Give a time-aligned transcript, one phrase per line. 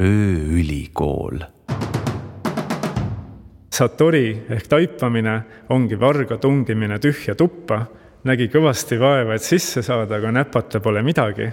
[0.00, 1.38] ööülikool.
[3.70, 7.82] Satori ehk taipamine ongi varga tungimine tühja tuppa,
[8.24, 11.50] nägi kõvasti vaeva, et sisse saada, aga näpata pole midagi.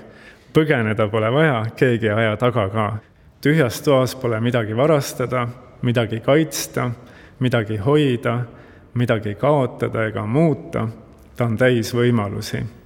[0.54, 2.98] põgeneda pole vaja, keegi ei aja taga ka.
[3.42, 5.48] tühjas toas pole midagi varastada,
[5.82, 6.92] midagi kaitsta,
[7.40, 8.46] midagi hoida,
[8.94, 10.88] midagi kaotada ega muuta.
[11.36, 12.83] ta on täis võimalusi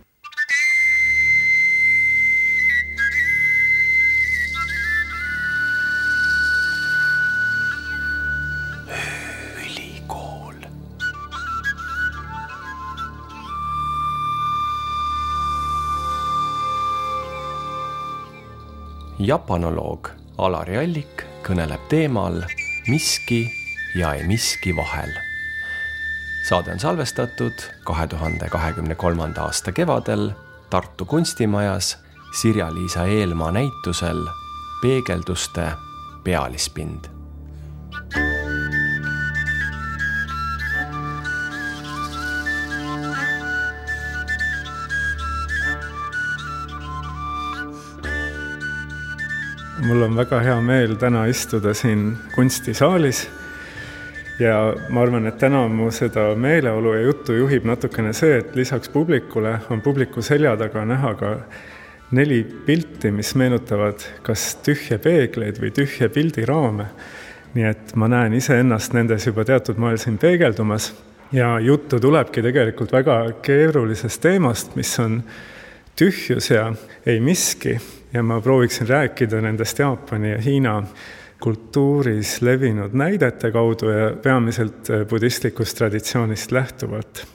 [19.27, 22.37] japanoloog Alari Allik kõneleb teemal
[22.87, 23.41] miski
[23.99, 25.11] ja ei miski vahel.
[26.47, 30.31] saade on salvestatud kahe tuhande kahekümne kolmanda aasta kevadel
[30.69, 31.97] Tartu kunstimajas
[32.41, 34.23] Sirja-Liisa Eelmaa näitusel
[34.81, 35.71] Peegelduste
[36.23, 37.16] pealispind
[49.87, 53.21] mul on väga hea meel täna istuda siin kunstisaalis.
[54.39, 58.91] Ja ma arvan, et täna mu seda meeleolu ja juttu juhib natukene see, et lisaks
[58.93, 61.31] publikule on publiku selja taga näha ka
[62.11, 66.89] neli pilti, mis meenutavad kas tühje peegleid või tühje pildiraame.
[67.55, 70.93] nii et ma näen iseennast nendes juba teatud moel siin peegeldumas.
[71.31, 75.23] Ja juttu tulebki tegelikult väga keerulisest teemast, mis on
[75.95, 76.73] tühjus ja
[77.05, 77.79] ei miski
[78.13, 80.83] ja ma prooviksin rääkida nendest Jaapani ja Hiina
[81.39, 87.25] kultuuris levinud näidete kaudu ja peamiselt budistlikust traditsioonist lähtuvalt.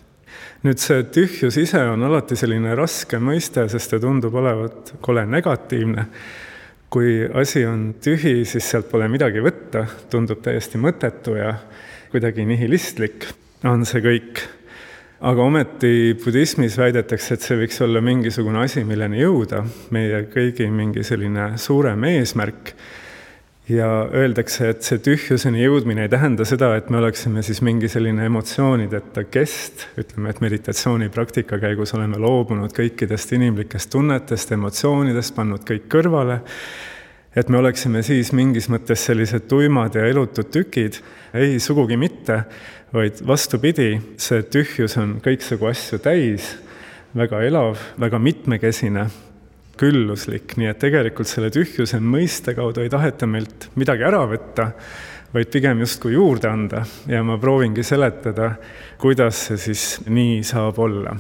[0.63, 6.07] nüüd see tühjus ise on alati selline raske mõiste, sest ta tundub olevat kole negatiivne.
[6.91, 11.55] kui asi on tühi, siis sealt pole midagi võtta, tundub täiesti mõttetu ja
[12.11, 13.27] kuidagi nihilistlik
[13.65, 14.43] on see kõik
[15.23, 19.63] aga ometi budismis väidetakse, et see võiks olla mingisugune asi, milleni jõuda,
[19.95, 22.75] meie kõigi mingi selline suurem eesmärk.
[23.71, 28.27] ja öeldakse, et see tühjuseni jõudmine ei tähenda seda, et me oleksime siis mingi selline
[28.27, 36.41] emotsioonideta kest, ütleme, et meditatsioonipraktika käigus oleme loobunud kõikidest inimlikest tunnetest, emotsioonidest, pannud kõik kõrvale
[37.37, 40.99] et me oleksime siis mingis mõttes sellised tuimad ja elutud tükid.
[41.33, 42.43] ei, sugugi mitte,
[42.93, 46.53] vaid vastupidi, see tühjus on kõiksugu asju täis,
[47.17, 49.07] väga elav, väga mitmekesine,
[49.81, 54.69] külluslik, nii et tegelikult selle tühjuse mõiste kaudu ei taheta meilt midagi ära võtta,
[55.33, 56.83] vaid pigem justkui juurde anda.
[57.09, 58.53] Ja ma proovingi seletada,
[59.01, 61.17] kuidas see siis nii saab olla.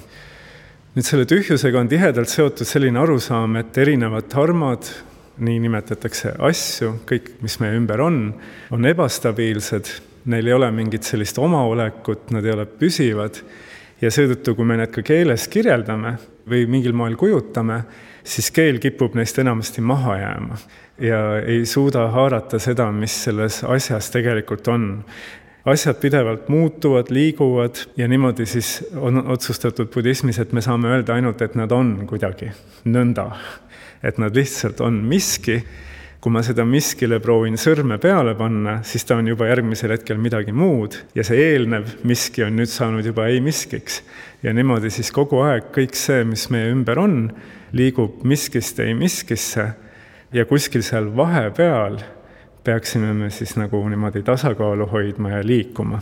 [0.92, 4.90] Nüüd selle tühjusega on tihedalt seotud selline arusaam, et erinevad harmad,
[5.40, 8.26] nii nimetatakse asju, kõik, mis meie ümber on,
[8.76, 9.88] on ebastabiilsed
[10.24, 13.42] neil ei ole mingit sellist omaolekut, nad ei ole püsivad
[14.02, 16.16] ja seetõttu, kui me need ka keeles kirjeldame
[16.48, 17.82] või mingil moel kujutame,
[18.22, 20.58] siis keel kipub neist enamasti maha jääma
[21.02, 25.04] ja ei suuda haarata seda, mis selles asjas tegelikult on.
[25.64, 31.42] asjad pidevalt muutuvad, liiguvad ja niimoodi siis on otsustatud budismis, et me saame öelda ainult,
[31.42, 32.50] et nad on kuidagi
[32.84, 33.30] nõnda.
[34.02, 35.62] et nad lihtsalt on miski
[36.22, 40.54] kui ma seda miskile proovin sõrme peale panna, siis ta on juba järgmisel hetkel midagi
[40.54, 44.02] muud ja see eelnev miski on nüüd saanud juba ei miskiks.
[44.42, 47.26] ja niimoodi siis kogu aeg kõik see, mis meie ümber on,
[47.74, 49.66] liigub miskist ei miskisse
[50.32, 51.98] ja kuskil seal vahepeal
[52.62, 55.98] peaksime me siis nagu niimoodi tasakaalu hoidma ja liikuma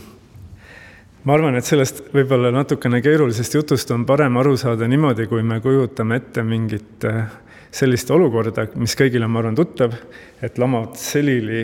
[1.23, 5.57] ma arvan, et sellest võib-olla natukene keerulisest jutust on parem aru saada niimoodi, kui me
[5.65, 7.25] kujutame ette mingit äh,
[7.71, 9.95] sellist olukorda, mis kõigile, ma arvan, tuttav,
[10.43, 11.63] et lamad selili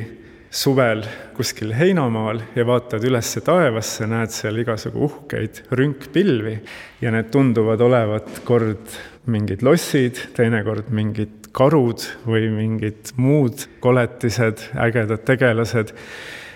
[0.50, 1.03] suvel
[1.35, 6.56] kuskil heinamaal ja vaatad üles taevasse, näed seal igasugu uhkeid rünkpilvi
[7.03, 8.96] ja need tunduvad olevat kord
[9.28, 15.91] mingid lossid, teinekord mingid karud või mingid muud koletised, ägedad tegelased.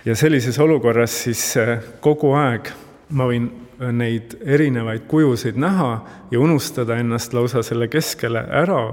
[0.05, 2.71] ja sellises olukorras siis äh, kogu aeg
[3.09, 3.49] ma võin
[3.91, 5.91] neid erinevaid kujusid näha
[6.31, 8.83] ja unustada ennast lausa selle keskele ära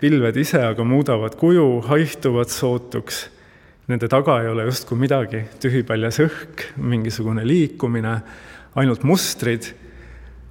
[0.00, 3.26] pilved ise aga muudavad kuju, haihtuvad sootuks.
[3.86, 8.16] Nende taga ei ole justkui midagi, tühipaljas õhk, mingisugune liikumine,
[8.76, 9.72] ainult mustrid.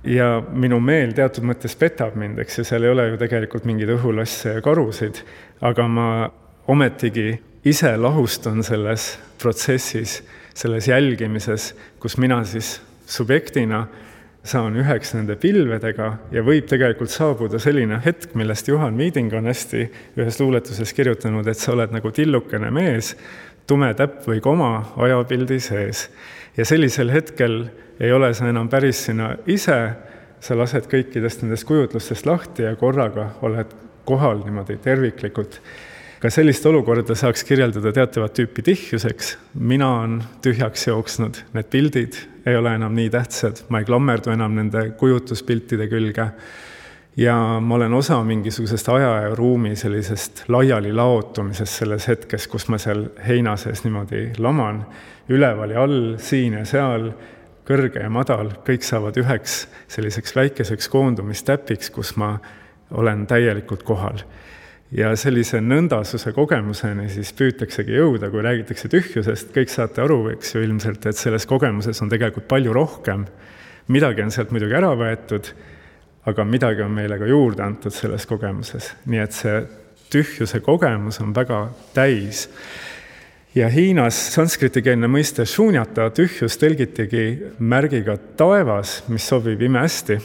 [0.05, 3.89] ja minu meel teatud mõttes petab mind, eks ju, seal ei ole ju tegelikult mingeid
[3.89, 5.17] õhulasse ja karusid,
[5.65, 6.09] aga ma
[6.69, 7.31] ometigi
[7.65, 10.19] ise lahustun selles protsessis,
[10.53, 12.75] selles jälgimises, kus mina siis
[13.09, 13.87] subjektina
[14.45, 19.87] saan üheks nende pilvedega ja võib tegelikult saabuda selline hetk, millest Juhan Viiding on hästi
[20.17, 23.15] ühes luuletuses kirjutanud, et sa oled nagu tillukene mees,
[23.67, 24.71] tume täpp või koma
[25.01, 26.09] ajapildi sees.
[26.57, 27.65] ja sellisel hetkel
[27.99, 29.79] ei ole sa enam päris sina ise,
[30.39, 33.73] sa lased kõikidest nendest kujutlustest lahti ja korraga oled
[34.05, 35.59] kohal niimoodi terviklikult
[36.21, 39.37] ka sellist olukorda saaks kirjeldada teatavat tüüpi tihjuseks.
[39.53, 44.55] mina olen tühjaks jooksnud, need pildid ei ole enam nii tähtsad, ma ei klammerdu enam
[44.55, 46.29] nende kujutluspiltide külge.
[47.17, 52.77] ja ma olen osa mingisugusest aja ja ruumi sellisest laiali laotumisest selles hetkes, kus ma
[52.77, 54.85] seal heina sees niimoodi laman,
[55.29, 57.11] üleval ja all, siin ja seal,
[57.65, 62.35] kõrge ja madal, kõik saavad üheks selliseks väikeseks koondumistäpiks, kus ma
[62.91, 64.19] olen täielikult kohal
[64.93, 70.63] ja sellise nõndasuse kogemuseni siis püütaksegi jõuda, kui räägitakse tühjusest, kõik saate aru, eks ju
[70.65, 73.25] ilmselt, et selles kogemuses on tegelikult palju rohkem.
[73.87, 75.49] midagi on sealt muidugi ära võetud,
[76.25, 79.59] aga midagi on meile ka juurde antud selles kogemuses, nii et see
[80.09, 82.49] tühjuse kogemus on väga täis.
[83.55, 90.19] ja Hiinas sanskriti-keelne mõiste šuunjata, tühjus tõlgitigi märgiga taevas, mis sobib imehästi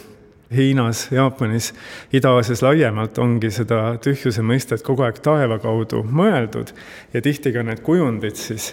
[0.57, 1.69] Hiinas, Jaapanis,
[2.13, 6.73] Ida-Aasias laiemalt ongi seda tühjuse mõistet kogu aeg taeva kaudu mõeldud.
[7.15, 8.73] Ja tihti ka need kujundid siis,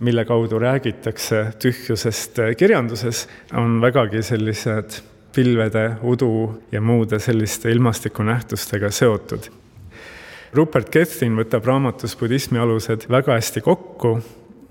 [0.00, 5.02] mille kaudu räägitakse tühjusest kirjanduses, on vägagi sellised
[5.36, 6.32] pilvede, udu
[6.72, 9.52] ja muude selliste ilmastikunähtustega seotud.
[10.56, 14.16] Rupert Gethin võtab raamatus Budismi alused väga hästi kokku,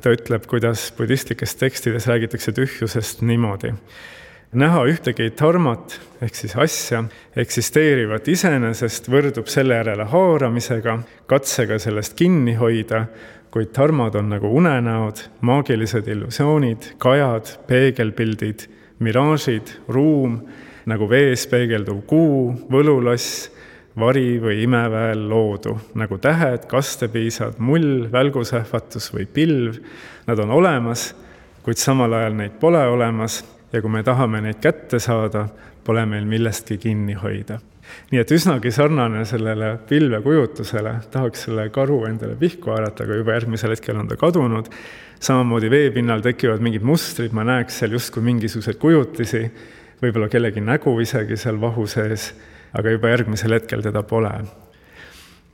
[0.02, 3.76] ta ütleb, kuidas budistlikes tekstides räägitakse tühjusest niimoodi
[4.58, 7.04] näha ühtegi dharmat ehk siis asja
[7.38, 10.98] eksisteerivat iseenesest võrdub selle järele haaramisega,
[11.30, 13.06] katsega sellest kinni hoida,
[13.54, 18.66] kuid dharmad on nagu unenäod, maagilised illusioonid, kajad, peegelpildid,
[19.06, 20.40] miraažid, ruum,
[20.90, 23.52] nagu vees peegelduv kuu, võlulass,
[23.98, 29.78] vari või imeväel loodu, nagu tähed, kastepiisad, mull, välgusähvatus või pilv.
[30.30, 31.12] Nad on olemas,
[31.66, 33.40] kuid samal ajal neid pole olemas
[33.74, 35.48] ja kui me tahame neid kätte saada,
[35.84, 37.60] pole meil millestki kinni hoida.
[38.12, 43.72] nii et üsnagi sarnane sellele pilvekujutusele, tahaks selle karu endale pihku haarata, aga juba järgmisel
[43.72, 44.68] hetkel on ta kadunud.
[45.20, 49.52] samamoodi veepinnal tekivad mingid mustrid, ma näeks seal justkui mingisuguseid kujutisi,
[50.02, 52.34] võib-olla kellegi nägu isegi seal vahu sees,
[52.74, 54.34] aga juba järgmisel hetkel teda pole.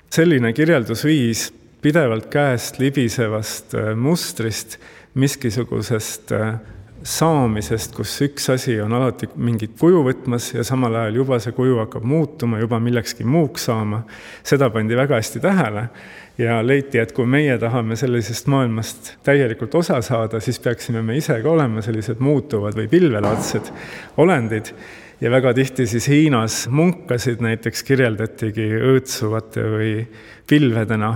[0.10, 1.52] selline kirjeldusviis
[1.82, 4.78] pidevalt käest libisevast äh, mustrist,
[5.14, 6.56] miskisugusest äh,
[7.04, 11.82] saamisest, kus üks asi on alati mingit kuju võtmas ja samal ajal juba see kuju
[11.82, 14.04] hakkab muutuma, juba millekski muuks saama.
[14.44, 15.88] seda pandi väga hästi tähele
[16.38, 21.42] ja leiti, et kui meie tahame sellisest maailmast täielikult osa saada, siis peaksime me ise
[21.44, 23.72] ka olema sellised muutuvad või pilvelaadsed
[24.24, 24.74] olendid
[25.22, 29.94] ja väga tihti siis Hiinas munkasid näiteks kirjeldatigi õõtsuvate või
[30.48, 31.14] pilvedena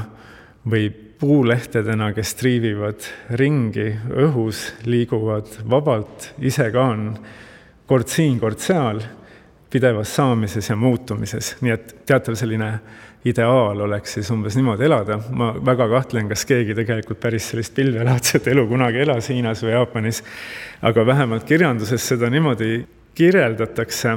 [0.67, 3.05] või puulehtedena, kes triivivad
[3.39, 3.87] ringi
[4.27, 7.07] õhus, liiguvad vabalt, ise ka on
[7.87, 9.01] kord siin, kord seal,
[9.71, 12.71] pidevas saamises ja muutumises, nii et teatav selline
[13.27, 18.47] ideaal oleks siis umbes niimoodi elada, ma väga kahtlen, kas keegi tegelikult päris sellist pilvelaadset
[18.53, 20.21] elu kunagi elas Hiinas või Jaapanis,
[20.85, 22.85] aga vähemalt kirjanduses seda niimoodi
[23.17, 24.13] kirjeldatakse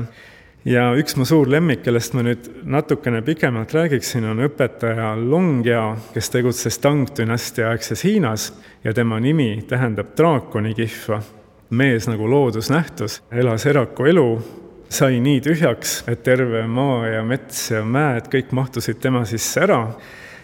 [0.64, 5.84] ja üks mu suur lemmik, kellest ma nüüd natukene pikemalt räägiksin, on õpetaja Longya,
[6.14, 8.50] kes tegutses Tang-dünastia aegses Hiinas
[8.84, 11.22] ja tema nimi tähendab draakoni kihva.
[11.70, 14.42] mees nagu loodusnähtus, elas eraku elu,
[14.90, 19.94] sai nii tühjaks, et terve maa ja mets ja mäed kõik mahtusid tema sisse ära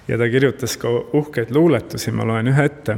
[0.09, 2.97] ja ta kirjutas ka uhkeid luuletusi, ma loen ühe ette.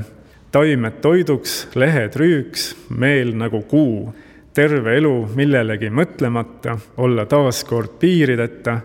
[0.53, 4.13] taimed toiduks, lehed rüüks, meel nagu kuu
[4.59, 8.81] terve elu millelegi mõtlemata, olla taaskord piirideta.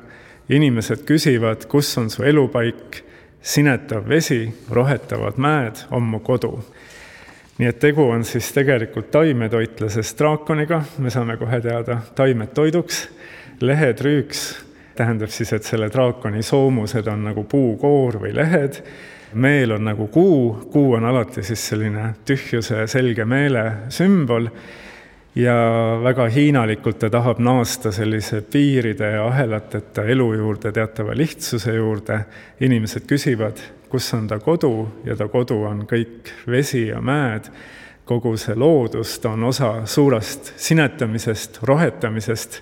[0.49, 2.97] inimesed küsivad, kus on su elupaik,
[3.41, 6.59] sinetav vesi, rohetavad mäed on mu kodu.
[7.57, 13.09] nii et tegu on siis tegelikult taimetoitlasest draakoniga, me saame kohe teada, taimed toiduks,
[13.61, 14.63] lehed rüüks,
[14.95, 18.83] tähendab siis, et selle draakoni soomused on nagu puukoor või lehed.
[19.33, 24.51] Meel on nagu kuu, kuu on alati siis selline tühjuse selge meele sümbol
[25.35, 25.55] ja
[26.03, 32.19] väga hiinalikult ta tahab naasta sellise piiride ja ahelateta elu juurde, teatava lihtsuse juurde.
[32.59, 33.57] inimesed küsivad,
[33.89, 37.49] kus on ta kodu ja ta kodu on kõik vesi ja mäed,
[38.05, 42.61] kogu see loodus, ta on osa suurest sinetamisest, rohetamisest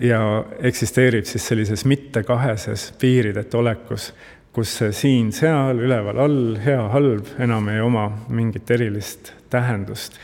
[0.00, 4.12] ja eksisteerib siis sellises mittekaheses piirideta olekus,
[4.52, 10.18] kus see siin-seal, üleval-all, hea-halb enam ei oma mingit erilist tähendust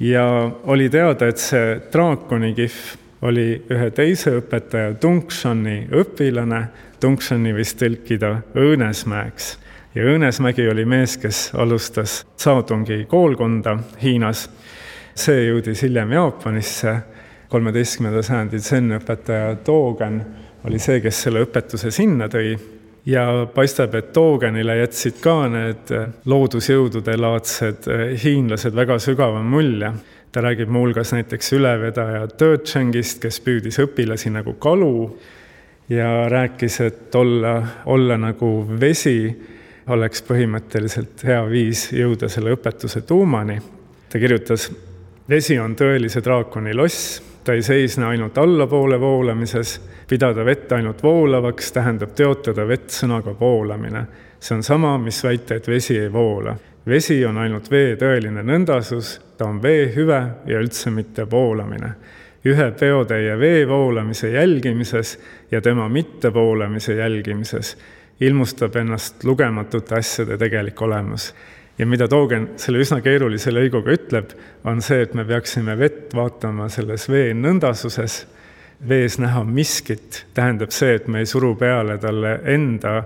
[0.00, 6.66] ja oli teada, et see draakoni kihv oli ühe teise õpetaja Tungshani õpilane,
[7.00, 9.56] Tungshani võis tõlkida Õõnesmäeks.
[9.96, 14.48] Ja Õõnesmägi oli mees, kes alustas Saadungi koolkonda Hiinas.
[15.16, 16.96] see jõudis hiljem Jaapanisse,
[17.48, 20.24] kolmeteistkümnenda sajandi zen-õpetaja Dogen
[20.64, 22.75] oli see, kes selle õpetuse sinna tõi
[23.06, 25.92] ja paistab, et Dogenile jätsid ka need
[26.26, 27.86] loodusjõudude laadsed
[28.22, 29.92] hiinlased väga sügava mulje
[30.36, 35.16] ta räägib muuhulgas näiteks ülevedaja Dötšengist, kes püüdis õpilasi nagu kalu
[35.88, 37.54] ja rääkis, et olla,
[37.88, 39.30] olla nagu vesi
[39.88, 43.56] oleks põhimõtteliselt hea viis jõuda selle õpetuse tuumani.
[44.12, 44.68] ta kirjutas,
[45.28, 51.72] vesi on tõelise draakoni loss, ta ei seisne ainult allapoole voolamises, pidada vett ainult voolavaks
[51.72, 54.06] tähendab teotada vett sõnaga voolamine.
[54.40, 59.16] see on sama, mis väita, et vesi ei voola vesi on ainult vee tõeline nõndasus,
[59.38, 61.94] ta on vee hüve ja üldse mitte voolamine.
[62.46, 65.18] ühe peotäie vee voolamise jälgimises
[65.50, 67.76] ja tema mittevoolamise jälgimises
[68.20, 71.34] ilmustab ennast lugematute asjade tegelik olemus.
[71.78, 74.32] Ja mida Toogen selle üsna keerulise lõiguga ütleb,
[74.64, 78.24] on see, et me peaksime vett vaatama selles vee nõndasuses,
[78.88, 83.02] vees näha miskit, tähendab see, et me ei suru peale talle enda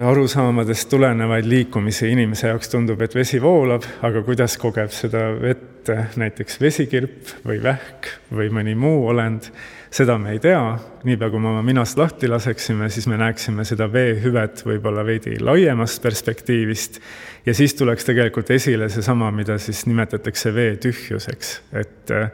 [0.00, 6.58] arusaamadest tulenevaid liikumisi, inimese jaoks tundub, et vesi voolab, aga kuidas kogeb seda vett näiteks
[6.60, 9.46] vesikirp või vähk või mõni muu olend,
[9.94, 10.78] seda me ei tea.
[11.04, 15.36] niipea, kui me oma minast lahti laseksime, siis me näeksime seda vee hüvet võib-olla veidi
[15.40, 17.00] laiemast perspektiivist
[17.46, 22.32] ja siis tuleks tegelikult esile seesama, mida siis nimetatakse vee tühjuseks, et äh,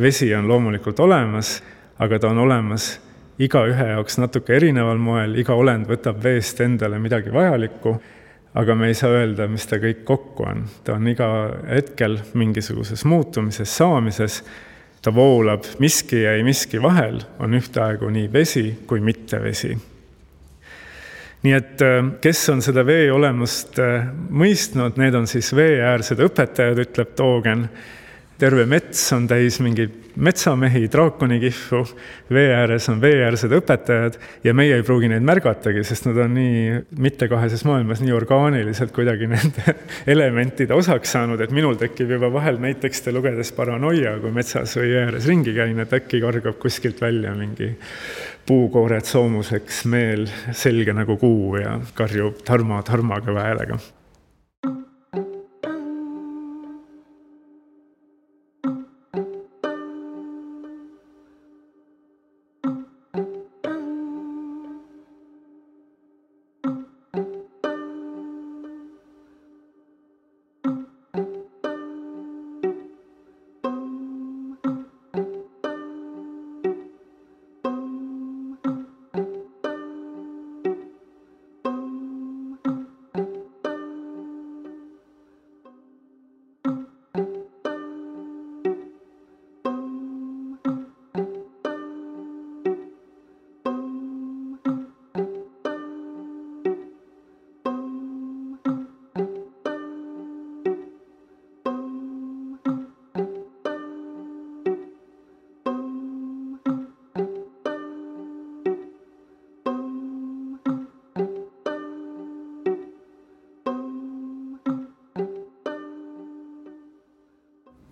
[0.00, 1.62] vesi on loomulikult olemas,
[1.98, 2.92] aga ta on olemas
[3.38, 7.96] igaühe jaoks natuke erineval moel, iga olend võtab veest endale midagi vajalikku,
[8.56, 10.64] aga me ei saa öelda, mis ta kõik kokku on.
[10.84, 11.28] ta on iga
[11.68, 14.40] hetkel mingisuguses muutumises, saamises,
[15.02, 19.76] ta voolab miski ja ei miski vahel, on ühtaegu nii vesi kui mittevesi
[21.46, 26.80] nii et äh, kes on seda vee olemust äh, mõistnud, need on siis veeäärsed õpetajad,
[26.86, 27.66] ütleb Toogen.
[28.40, 31.82] Terve mets on täis mingeid metsamehi, draakonikihvu,
[32.32, 36.78] vee ääres on veeäärsed õpetajad ja meie ei pruugi neid märgatagi, sest nad on nii
[37.06, 39.76] mittekaheses maailmas nii orgaaniliselt kuidagi nende
[40.14, 44.92] elementide osaks saanud, et minul tekib juba vahel neid tekste lugedes paranoia, kui metsas või
[44.92, 47.74] jõe ääres ringi käin, et äkki kargab kuskilt välja mingi
[48.46, 53.78] puukoored soomuseks meel selge nagu kuu ja karjub Tarmo Tarmo kõva häälega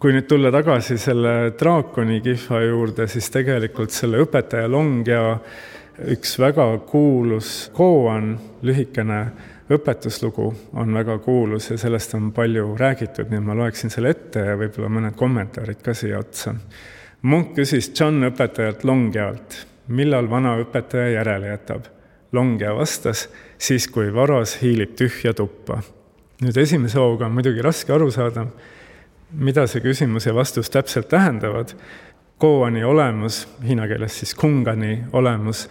[0.05, 5.21] kui nüüd tulla tagasi selle draakoni kihva juurde, siis tegelikult selle õpetaja Longja
[6.13, 8.35] üks väga kuulus koon,
[8.69, 9.21] lühikene
[9.73, 14.45] õpetuslugu on väga kuulus ja sellest on palju räägitud, nii et ma loeksin selle ette
[14.45, 16.53] ja võib-olla mõned kommentaarid ka siia otsa.
[17.23, 19.59] munk küsis John õpetajalt Longjalt,
[19.89, 21.89] millal vana õpetaja järele jätab.
[22.37, 25.81] Longja vastas, siis kui varas hiilib tühja tuppa.
[26.45, 28.51] nüüd esimese hooga on muidugi raske aru saada
[29.33, 31.75] mida see küsimus ja vastus täpselt tähendavad.
[32.39, 35.69] Koani olemus, hiina keeles siis kungani olemus,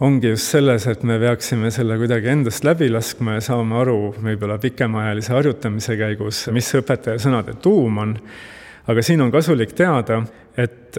[0.00, 4.58] ongi just selles, et me peaksime selle kuidagi endast läbi laskma ja saama aru võib-olla
[4.62, 8.14] pikemaajalise harjutamise käigus, mis õpetaja sõnade tuum on.
[8.86, 10.22] aga siin on kasulik teada,
[10.56, 10.98] et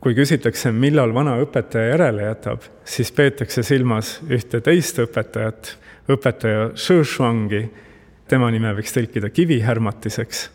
[0.00, 5.76] kui küsitakse, millal vana õpetaja järele jätab, siis peetakse silmas ühte teist õpetajat,
[6.12, 7.64] õpetaja Shushuangi,
[8.28, 10.48] tema nime võiks tõlkida kivihärmatiseks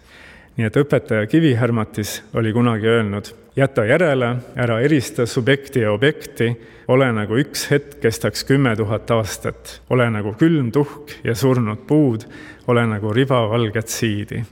[0.59, 6.49] nii et õpetaja Kivihärmatis oli kunagi öelnud, jäta järele, ära erista subjekti ja objekti,
[6.91, 12.25] ole nagu üks hetk kestaks kümme tuhat aastat, ole nagu külm tuhk ja surnud puud,
[12.67, 14.43] ole nagu ribavalget siidi.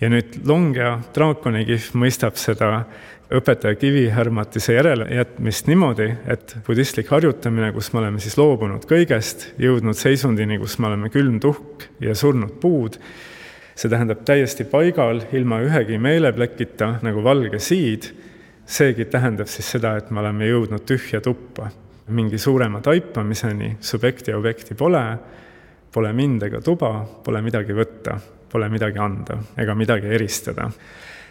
[0.00, 2.84] ja nüüd Longea draakonikihv mõistab seda
[3.34, 10.58] õpetaja kivihärmatise järelejätmist niimoodi, et budistlik harjutamine, kus me oleme siis loobunud kõigest, jõudnud seisundini,
[10.62, 13.02] kus me oleme külm tuhk ja surnud puud,
[13.80, 18.10] see tähendab täiesti paigal, ilma ühegi meeleplekita, nagu valge siid,
[18.68, 21.70] seegi tähendab siis seda, et me oleme jõudnud tühja tuppa.
[22.10, 25.18] mingi suurema taipamiseni, subjekti ja objekti pole,
[25.92, 28.16] pole mind ega tuba, pole midagi võtta,
[28.50, 30.70] pole midagi anda ega midagi eristada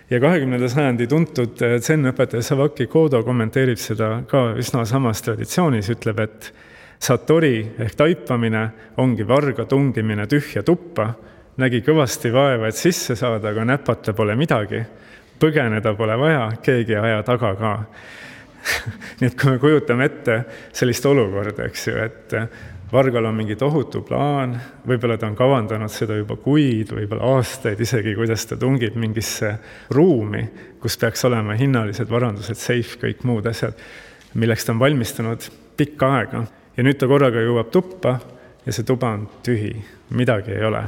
[0.10, 6.52] ja kahekümnenda sajandi tuntud zen-õpetaja Savaki Kodo kommenteerib seda ka üsna samas traditsioonis, ütleb, et
[7.00, 8.64] satori ehk taipamine
[8.98, 11.12] ongi varga tungimine tühja tuppa,
[11.60, 14.82] nägi kõvasti vaeva, et sisse saada, aga näpata pole midagi,
[15.40, 17.76] põgeneda pole vaja, keegi ei aja taga ka
[19.20, 20.42] nii et kui me kujutame ette
[20.76, 22.36] sellist olukorda, eks ju, et
[22.90, 24.56] Vargal on mingi tohutu plaan,
[24.90, 29.52] võib-olla ta on kavandanud seda juba kuid, võib-olla aastaid isegi, kuidas ta tungib mingisse
[29.94, 30.42] ruumi,
[30.82, 33.78] kus peaks olema hinnalised varandused, seif, kõik muud asjad,
[34.42, 35.46] milleks ta on valmistunud
[35.78, 36.44] pikka aega.
[36.78, 38.16] ja nüüd ta korraga jõuab tuppa
[38.66, 39.76] ja see tuba on tühi,
[40.18, 40.82] midagi ei ole.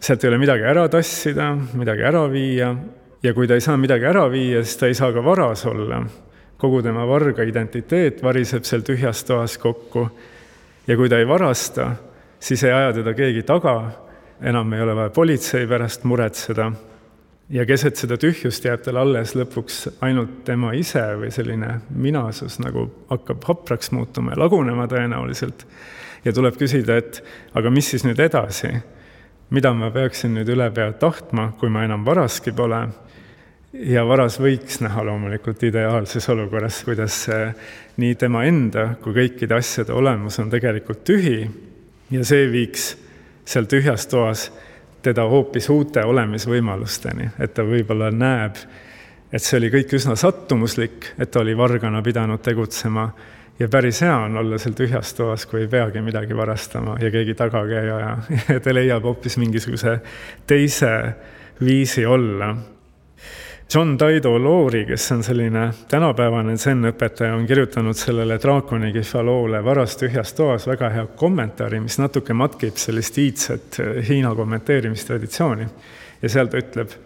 [0.00, 2.74] Sealt ei ole midagi ära tassida, midagi ära viia
[3.22, 6.04] ja kui ta ei saa midagi ära viia, siis ta ei saa ka varas olla.
[6.60, 10.10] kogu tema varga identiteet variseb seal tühjas toas kokku
[10.86, 11.94] ja kui ta ei varasta,
[12.40, 13.74] siis ei aja teda keegi taga,
[14.42, 16.72] enam ei ole vaja politsei pärast muretseda.
[17.50, 22.86] ja keset seda tühjust jääb tal alles lõpuks ainult tema ise või selline minasus nagu
[23.08, 25.66] hakkab hapraks muutuma ja lagunema tõenäoliselt.
[26.24, 28.72] ja tuleb küsida, et aga mis siis nüüd edasi?
[29.50, 32.84] Mida ma peaksin nüüd ülepea tahtma, kui ma enam varaski pole.
[33.72, 37.22] Ja varas võiks näha loomulikult ideaalses olukorras, kuidas
[38.02, 41.44] nii tema enda kui kõikide asjade olemus on tegelikult tühi.
[42.10, 42.88] Ja see viiks
[43.46, 44.48] seal tühjas toas
[45.02, 48.58] teda hoopis uute olemisvõimalusteni, et ta võib-olla näeb,
[49.32, 53.06] et see oli kõik üsna sattumuslik, et ta oli vargana pidanud tegutsema
[53.60, 57.34] ja päris hea on olla seal tühjas toas, kui ei peagi midagi varastama ja keegi
[57.34, 58.16] taga ei aja
[58.54, 59.98] ja ta leiab hoopis mingisuguse
[60.46, 60.92] teise
[61.60, 62.54] viisi olla
[63.74, 69.94] John Taido Loori, kes on selline tänapäevane zen-õpetaja, on kirjutanud sellele draakoni kihva loole Varas
[70.00, 75.68] tühjas toas väga hea kommentaari, mis natuke matkib sellist iidset Hiina kommenteerimistraditsiooni.
[76.22, 76.96] ja seal ta ütleb,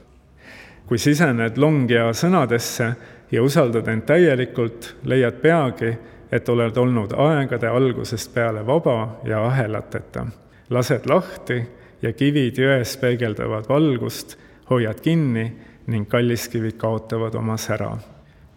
[0.86, 2.88] kui sisened Longya sõnadesse
[3.30, 5.92] ja usaldad end täielikult, leiad peagi,
[6.34, 10.26] et oled olnud aegade algusest peale vaba ja ahelateta.
[10.70, 11.62] lased lahti
[12.02, 14.34] ja kivid jões peegeldavad valgust,
[14.70, 15.44] hoiad kinni
[15.86, 17.96] ning kalliskivid kaotavad oma sära.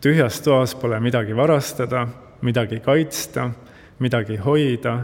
[0.01, 2.07] tühjas toas pole midagi varastada,
[2.41, 3.49] midagi kaitsta,
[3.99, 4.99] midagi hoida,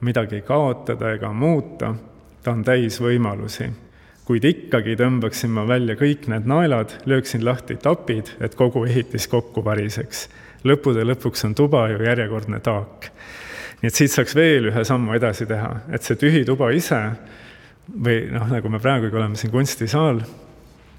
[0.00, 1.94] midagi kaotada ega muuta,
[2.42, 3.68] ta on täis võimalusi.
[4.24, 9.64] kuid ikkagi tõmbaksin ma välja kõik need naelad, lööksin lahti tapid, et kogu ehitis kokku
[9.64, 10.28] variseks.
[10.64, 13.10] Lõppude lõpuks on tuba ju järjekordne taak.
[13.82, 17.00] nii et siit saaks veel ühe sammu edasi teha, et see tühi tuba ise
[17.88, 20.22] või noh, nagu me praegugi oleme siin kunstisaal,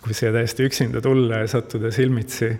[0.04, 2.52] kui siia täiesti üksinda tulla ja sattuda silmitsi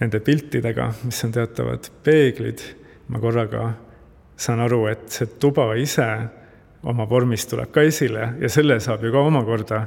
[0.00, 2.62] nende piltidega, mis on teatavad peeglid,
[3.12, 3.66] ma korraga
[4.36, 6.06] saan aru, et see tuba ise
[6.88, 9.84] oma vormis tuleb ka esile ja selle saab ju ka omakorda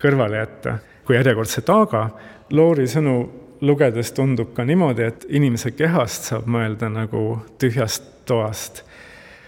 [0.00, 0.78] kõrvale jätta.
[1.04, 2.08] kui järjekordse taaga
[2.50, 8.82] Loori sõnu lugedes tundub ka niimoodi, et inimese kehast saab mõelda nagu tühjast toast.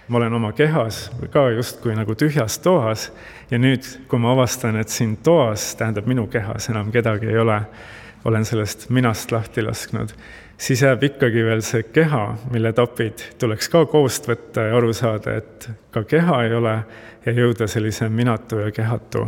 [0.08, 3.10] Ma olen oma kehas ka justkui nagu tühjas toas
[3.50, 7.60] ja nüüd, kui ma avastan, et siin toas, tähendab minu kehas enam kedagi ei ole,
[8.24, 10.12] olen sellest minast lahti lasknud,
[10.58, 15.36] siis jääb ikkagi veel see keha, mille tapid tuleks ka koost võtta ja aru saada,
[15.42, 16.76] et ka keha ei ole
[17.26, 19.26] ja jõuda sellise minatu ja kehatu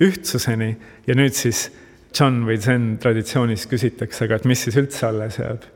[0.00, 0.74] ühtsuseni.
[1.06, 1.68] Ja nüüd siis
[2.12, 5.66] Chan või Zen traditsioonis küsitakse, aga et mis siis üldse alles jääb.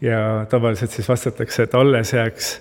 [0.00, 2.60] ja tavaliselt siis vastatakse, et alles jääks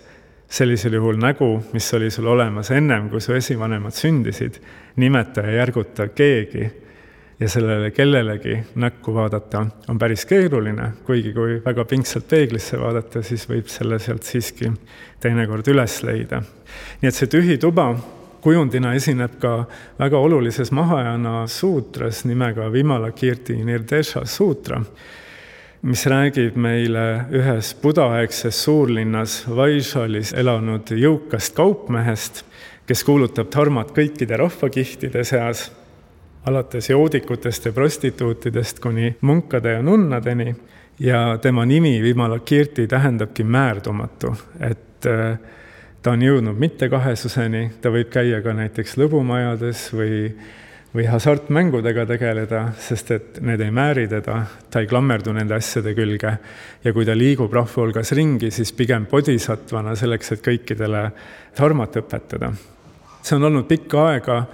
[0.49, 4.58] sellisel juhul nägu, mis oli sul olemas ennem, kui su esivanemad sündisid,
[4.95, 6.69] nimeta ja järguta keegi
[7.39, 13.45] ja sellele kellelegi näkku vaadata on päris keeruline, kuigi kui väga pingsalt peeglisse vaadata, siis
[13.49, 14.71] võib selle sealt siiski
[15.21, 16.41] teinekord üles leida.
[17.01, 17.91] nii et see tühi tuba
[18.41, 19.65] kujundina esineb ka
[20.00, 24.82] väga olulises Mahajana suutras nimega Vimalakirti Nirdesha suutra
[25.82, 32.43] mis räägib meile ühes budaaegses suurlinnas Vaishalis elanud jõukast kaupmehest,
[32.88, 35.67] kes kuulutab dharmat kõikide rahvakihtide seas,
[36.47, 40.56] alates joodikutest ja prostituutidest kuni munkade ja nunnadeni
[41.00, 45.38] ja tema nimi, Vimalakirti, tähendabki määrdumatu, et äh,
[46.08, 50.22] ta on jõudnud mittekahesuseni, ta võib käia ka näiteks lõbumajades või
[50.96, 54.38] või hasartmängudega tegeleda, sest et need ei määri teda,
[54.72, 56.32] ta ei klammerdu nende asjade külge.
[56.84, 61.04] ja kui ta liigub rahva hulgas ringi, siis pigem bodhisattvana selleks, et kõikidele
[61.60, 62.54] dharmat õpetada.
[63.22, 64.46] see on olnud pikka aega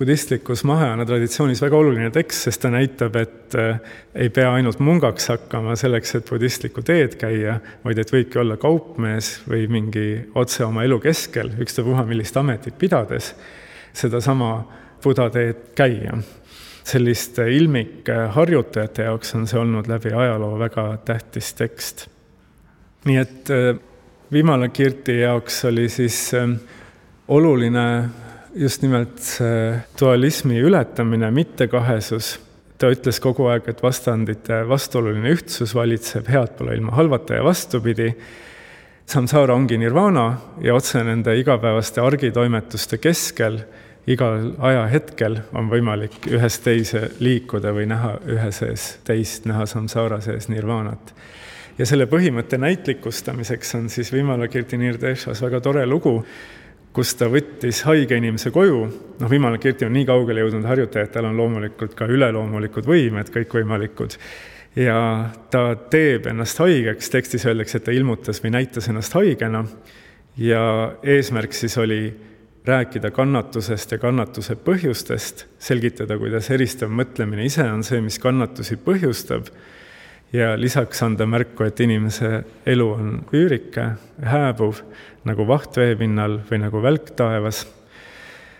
[0.00, 3.80] budistlikus Mahajana traditsioonis väga oluline tekst, sest ta näitab, et äh,
[4.16, 9.34] ei pea ainult mungaks hakkama selleks, et budistlikku teed käia, vaid et võibki olla kaupmees
[9.50, 10.06] või mingi
[10.40, 13.34] otse oma elu keskel, ükstapuha millist ametit pidades,
[13.92, 14.54] sedasama
[15.00, 16.18] Buda teed käia.
[16.84, 22.08] selliste ilmike harjutajate jaoks on see olnud läbi ajaloo väga tähtis tekst.
[23.04, 23.76] nii et äh,
[24.32, 26.48] Vimalakirti jaoks oli siis äh,
[27.28, 28.08] oluline
[28.54, 32.38] just nimelt see dualismi ületamine, mittekahesus.
[32.80, 38.14] ta ütles kogu aeg, et vastandite vastuoluline ühtsus valitseb, head pole ilma halvata ja vastupidi.
[39.06, 43.58] Samsara ongi nirvana ja otse nende igapäevaste argitoimetuste keskel
[44.08, 50.48] igal ajahetkel on võimalik ühest teise liikuda või näha ühe sees teist, näha samsara sees
[50.48, 51.12] nirvaanat.
[51.78, 56.24] ja selle põhimõtte näitlikustamiseks on siis Vimalakirti Nirdeshas väga tore lugu,
[56.92, 58.80] kus ta võttis haige inimese koju,
[59.20, 64.16] noh, Vimalakirti on nii kaugele jõudnud harjutaja, et tal on loomulikult ka üleloomulikud võimed kõikvõimalikud,
[64.78, 64.98] ja
[65.50, 69.64] ta teeb ennast haigeks, tekstis öeldakse, et ta ilmutas või näitas ennast haigena.
[70.40, 70.62] Ja
[71.02, 72.04] eesmärk siis oli
[72.66, 79.50] rääkida kannatusest ja kannatuse põhjustest, selgitada, kuidas eristav mõtlemine ise on see, mis kannatusi põhjustab,
[80.32, 83.86] ja lisaks anda märku, et inimese elu on üürike,
[84.22, 84.82] hääbuv,
[85.28, 87.66] nagu vaht veepinnal või nagu välk taevas.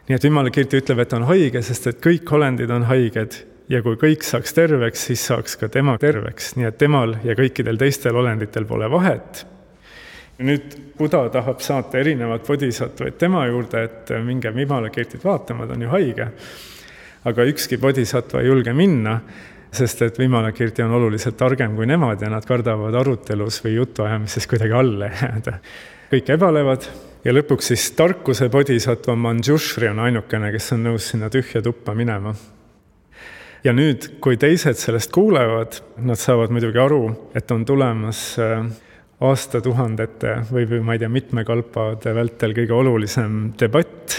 [0.08, 3.82] nii et Jumala kirt ütleb, et on haige, sest et kõik olendid on haiged ja
[3.82, 8.16] kui kõik saaks terveks, siis saaks ka tema terveks, nii et temal ja kõikidel teistel
[8.16, 9.46] olenditel pole vahet
[10.44, 15.92] nüüd Buda tahab saata erinevad bodhisattvaid tema juurde, et minge Vimalakirtit vaatama, ta on ju
[15.92, 16.28] haige.
[17.24, 19.18] aga ükski bodhisattva ei julge minna,
[19.72, 24.76] sest et Vimalakirti on oluliselt targem kui nemad ja nad kardavad arutelus või jutuajamises kuidagi
[24.76, 25.58] alla jääda.
[26.10, 26.88] kõik ebalevad
[27.24, 32.34] ja lõpuks siis tarkuse bodhisattva Manjushri on ainukene, kes on nõus sinna tühja tuppa minema
[33.64, 37.02] ja nüüd, kui teised sellest kuulevad, nad saavad muidugi aru,
[37.36, 38.64] et on tulemas äh,
[39.20, 44.16] aastatuhandete või, või ma ei tea, mitme kalpade vältel kõige olulisem debatt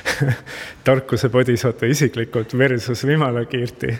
[0.86, 3.96] tarkuse bodhisattva isiklikult versus Vimalakirti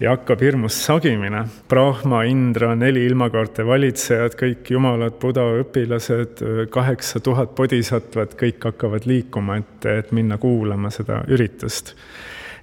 [0.00, 1.44] ja hakkab hirmus sagimine.
[1.68, 9.60] Brahma, Indra, neli ilmakaarte valitsejad, kõik jumalad, buda õpilased, kaheksa tuhat bodhisattvat, kõik hakkavad liikuma,
[9.62, 11.94] et, et minna kuulama seda üritust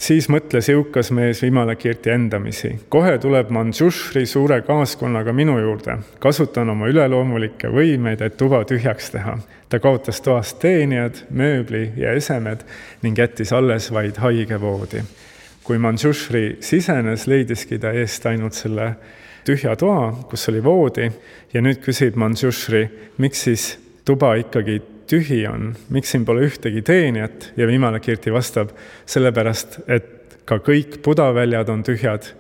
[0.02, 2.72] siis mõtles jõukas mees Vimalakirti endamisi.
[2.90, 5.98] kohe tuleb Manjushri suure kaaskonnaga minu juurde.
[6.20, 9.38] kasutan oma üleloomulikke võimeid, et tuba tühjaks teha.
[9.70, 12.66] ta kaotas toast teenijad, mööbli ja esemed
[13.02, 15.04] ning jättis alles vaid haige voodi.
[15.64, 18.94] Kui Manjushri sisenes, leidiski ta eest ainult selle
[19.46, 21.10] tühja toa, kus oli voodi
[21.54, 22.86] ja nüüd küsib Manjushri,
[23.22, 23.68] miks siis
[24.06, 24.80] tuba ikkagi
[25.12, 28.72] tühi on, miks siin pole ühtegi teenijat ja Vimalakirti vastab,
[29.10, 32.32] sellepärast et ka kõik budaväljad on tühjad.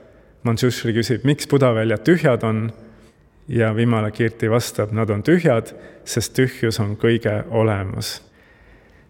[0.47, 2.63] Manjushri küsib, miks budaväljad tühjad on
[3.51, 5.73] ja Vimalakirti vastab, nad on tühjad,
[6.07, 8.19] sest tühjus on kõige olemus.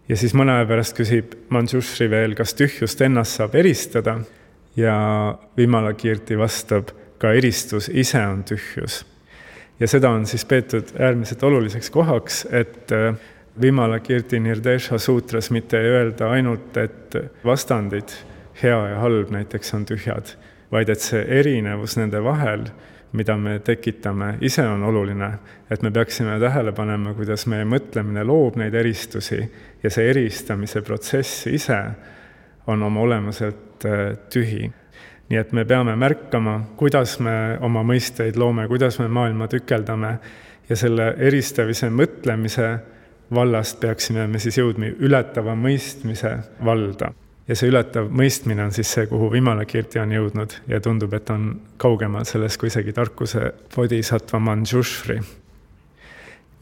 [0.08, 4.18] Ja siis mõne aja pärast küsib Manjushri veel, kas tühjust ennast saab eristada?
[4.76, 4.96] Ja
[5.56, 9.02] Vimalakirti vastab, ka eristus ise on tühjus.
[9.80, 12.92] Ja seda on siis peetud äärmiselt oluliseks kohaks, et
[13.60, 18.14] Vimalakirti Nirdesha suutras mitte ei öelda ainult, et vastandid,
[18.62, 20.34] hea ja halb näiteks, on tühjad,
[20.72, 22.64] vaid et see erinevus nende vahel,
[23.12, 25.32] mida me tekitame, ise on oluline.
[25.70, 29.40] et me peaksime tähele panema, kuidas meie mõtlemine loob neid eristusi
[29.82, 31.78] ja see eristamise protsess ise
[32.66, 34.70] on oma olemuselt äh, tühi
[35.32, 40.10] nii et me peame märkama, kuidas me oma mõisteid loome, kuidas me maailma tükeldame
[40.68, 42.68] ja selle eristamise mõtlemise
[43.32, 47.12] vallast peaksime me siis jõudma ületava mõistmise valda.
[47.48, 51.48] Ja see ületav mõistmine on siis see, kuhu Vimalakirti on jõudnud ja tundub, et on
[51.80, 55.18] kaugemal sellest kui isegi tarkuse bodhisattva Manjushri.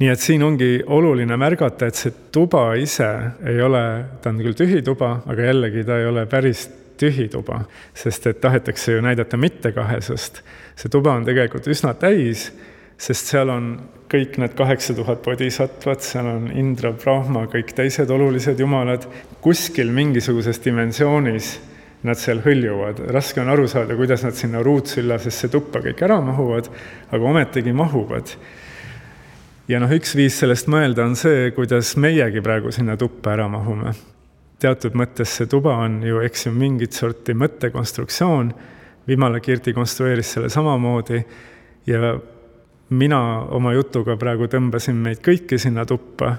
[0.00, 3.10] nii et siin ongi oluline märgata, et see tuba ise
[3.46, 3.84] ei ole,
[4.22, 6.68] ta on küll tühi tuba, aga jällegi ta ei ole päris
[7.00, 7.60] tühi tuba,
[7.94, 10.42] sest et tahetakse ju näidata mittekahesust.
[10.76, 12.50] see tuba on tegelikult üsna täis,
[12.96, 13.72] sest seal on
[14.10, 19.06] kõik need kaheksa tuhat bodhisattvat, seal on Indra, Brahma, kõik teised olulised jumalad,
[19.44, 21.52] kuskil mingisuguses dimensioonis
[22.06, 26.70] nad seal hõljuvad, raske on aru saada, kuidas nad sinna ruutsüllasesse tuppa kõik ära mahuvad,
[27.12, 28.34] aga ometigi mahuvad.
[29.68, 33.92] ja noh, üks viis sellest mõelda on see, kuidas meiegi praegu sinna tuppa ära mahume.
[34.58, 38.52] teatud mõttes see tuba on ju, eks ju, mingit sorti mõttekonstruktsioon,
[39.08, 41.22] Vimala Kirti konstrueeris selle samamoodi
[41.86, 42.14] ja
[42.90, 43.20] mina
[43.54, 46.34] oma jutuga praegu tõmbasin meid kõiki sinna tuppa,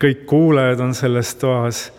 [0.00, 1.90] kõik kuulajad on selles toas.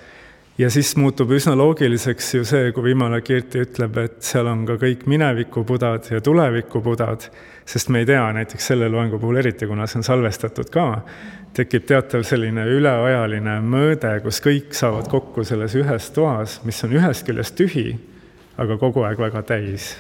[0.58, 4.76] Ja siis muutub üsna loogiliseks ju see, kui Vimala Kirti ütleb, et seal on ka
[4.82, 7.24] kõik minevikupudad ja tulevikupudad,
[7.66, 10.86] sest me ei tea näiteks selle loengu puhul eriti, kuna see on salvestatud ka,
[11.58, 17.26] tekib teatav selline üleajaline mõõde, kus kõik saavad kokku selles ühes toas, mis on ühest
[17.26, 17.88] küljest tühi,
[18.62, 19.94] aga kogu aeg väga täis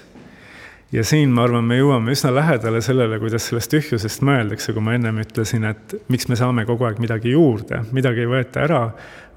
[0.91, 4.95] ja siin ma arvan, me jõuame üsna lähedale sellele, kuidas sellest tühjusest mõeldakse, kui ma
[4.97, 8.81] ennem ütlesin, et miks me saame kogu aeg midagi juurde, midagi ei võeta ära,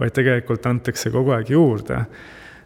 [0.00, 2.04] vaid tegelikult antakse kogu aeg juurde.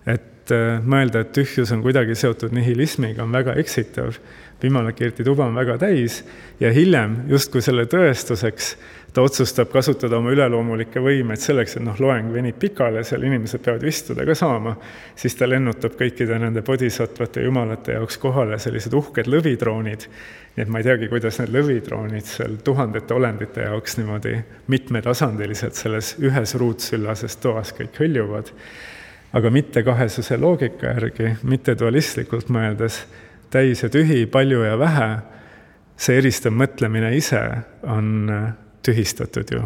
[0.08, 4.16] et äh, mõelda, et tühjus on kuidagi seotud nihilismiga, on väga eksitav.
[4.62, 6.22] Vimalakirti tuba on väga täis
[6.58, 8.72] ja hiljem justkui selle tõestuseks
[9.12, 13.86] ta otsustab kasutada oma üleloomulikke võimeid selleks, et noh, loeng venib pikale, seal inimesed peavad
[13.88, 14.74] istuda ka saama,
[15.16, 20.08] siis ta lennutab kõikide nende bodhisattvate jumalate jaoks kohale sellised uhked lõvidroonid.
[20.56, 24.34] nii et ma ei teagi, kuidas need lõvidroonid seal tuhandete olendite jaoks niimoodi
[24.66, 28.52] mitmetasandiliselt selles ühes ruutsüllases toas kõik hõljuvad.
[29.32, 33.04] aga mitte kahesuse loogika järgi, mitte dualistlikult mõeldes,
[33.50, 35.10] täis ja tühi, palju ja vähe,
[35.96, 37.42] see eristav mõtlemine ise
[37.82, 38.30] on
[38.82, 39.62] tühistatud ju.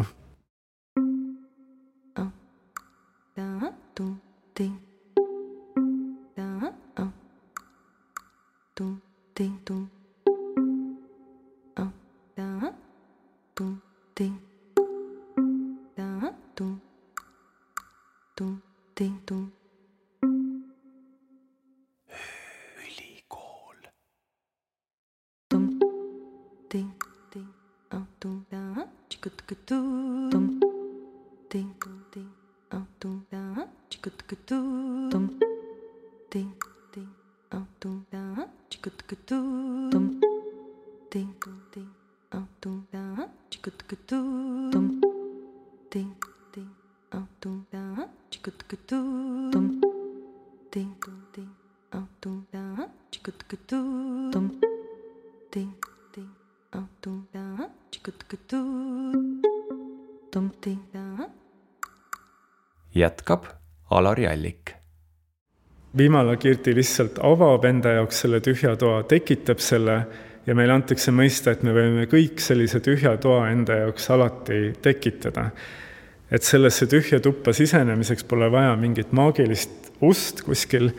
[62.95, 63.45] Jätkab
[63.89, 64.73] Alari Allik.
[65.97, 69.97] Vimala Kirti lihtsalt avab enda jaoks selle tühja toa, tekitab selle
[70.47, 75.49] ja meile antakse mõista, et me võime kõik sellise tühja toa enda jaoks alati tekitada.
[76.33, 80.89] et sellesse tühja tuppa sisenemiseks pole vaja mingit maagilist ust kuskil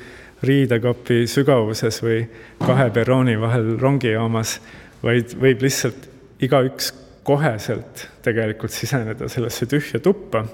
[0.42, 2.20] riidekapi sügavuses või
[2.60, 4.60] kahe perrooni vahel rongijaamas,
[5.02, 6.06] vaid võib lihtsalt
[6.38, 6.92] igaüks
[7.24, 10.44] koheselt tegelikult siseneda sellesse tühja tuppa.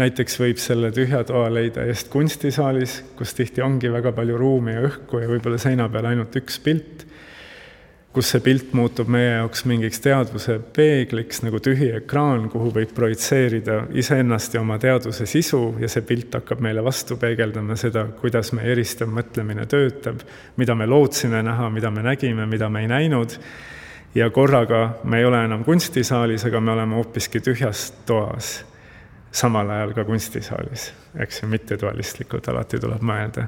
[0.00, 4.86] Näiteks võib selle tühja toa leida just kunstisaalis, kus tihti ongi väga palju ruumi ja
[4.88, 7.04] õhku ja võib-olla seina peal ainult üks pilt,
[8.14, 13.80] kus see pilt muutub meie jaoks mingiks teadvuse peegliks nagu tühi ekraan, kuhu võib projitseerida
[13.98, 18.70] iseennast ja oma teadvuse sisu ja see pilt hakkab meile vastu peegeldama seda, kuidas meie
[18.74, 20.22] eristav mõtlemine töötab,
[20.58, 23.38] mida me lootsime näha, mida me nägime, mida me ei näinud
[24.14, 28.60] ja korraga me ei ole enam kunstisaalis, aga me oleme hoopiski tühjas toas.
[29.34, 30.88] Samal ajal ka kunstisaalis,
[31.20, 33.46] eks ju, mittedualistlikult alati tuleb mõelda.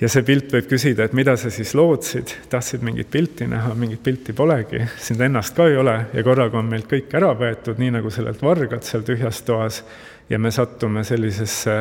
[0.00, 4.02] ja see pilt võib küsida, et mida sa siis lootsid, tahtsid mingit pilti näha, mingit
[4.02, 7.94] pilti polegi, sind ennast ka ei ole ja korraga on meilt kõik ära võetud, nii
[7.96, 9.84] nagu sellelt vargad seal tühjas toas.
[10.28, 11.74] Ja me sattume sellisesse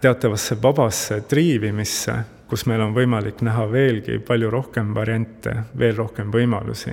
[0.00, 2.14] teatavasse vabasse triivimisse
[2.52, 6.92] kus meil on võimalik näha veelgi palju rohkem variante, veel rohkem võimalusi.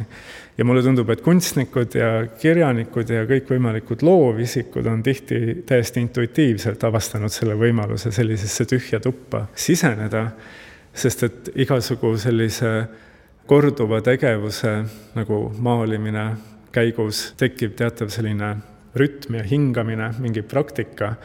[0.58, 7.32] ja mulle tundub, et kunstnikud ja kirjanikud ja kõikvõimalikud loovisikud on tihti täiesti intuitiivselt avastanud
[7.32, 10.30] selle võimaluse sellisesse tühja tuppa siseneda,
[10.94, 12.72] sest et igasugu sellise
[13.48, 14.78] korduva tegevuse
[15.20, 16.26] nagu maalimine
[16.72, 18.56] käigus tekib teatav selline
[18.96, 21.18] rütm ja hingamine, mingi praktika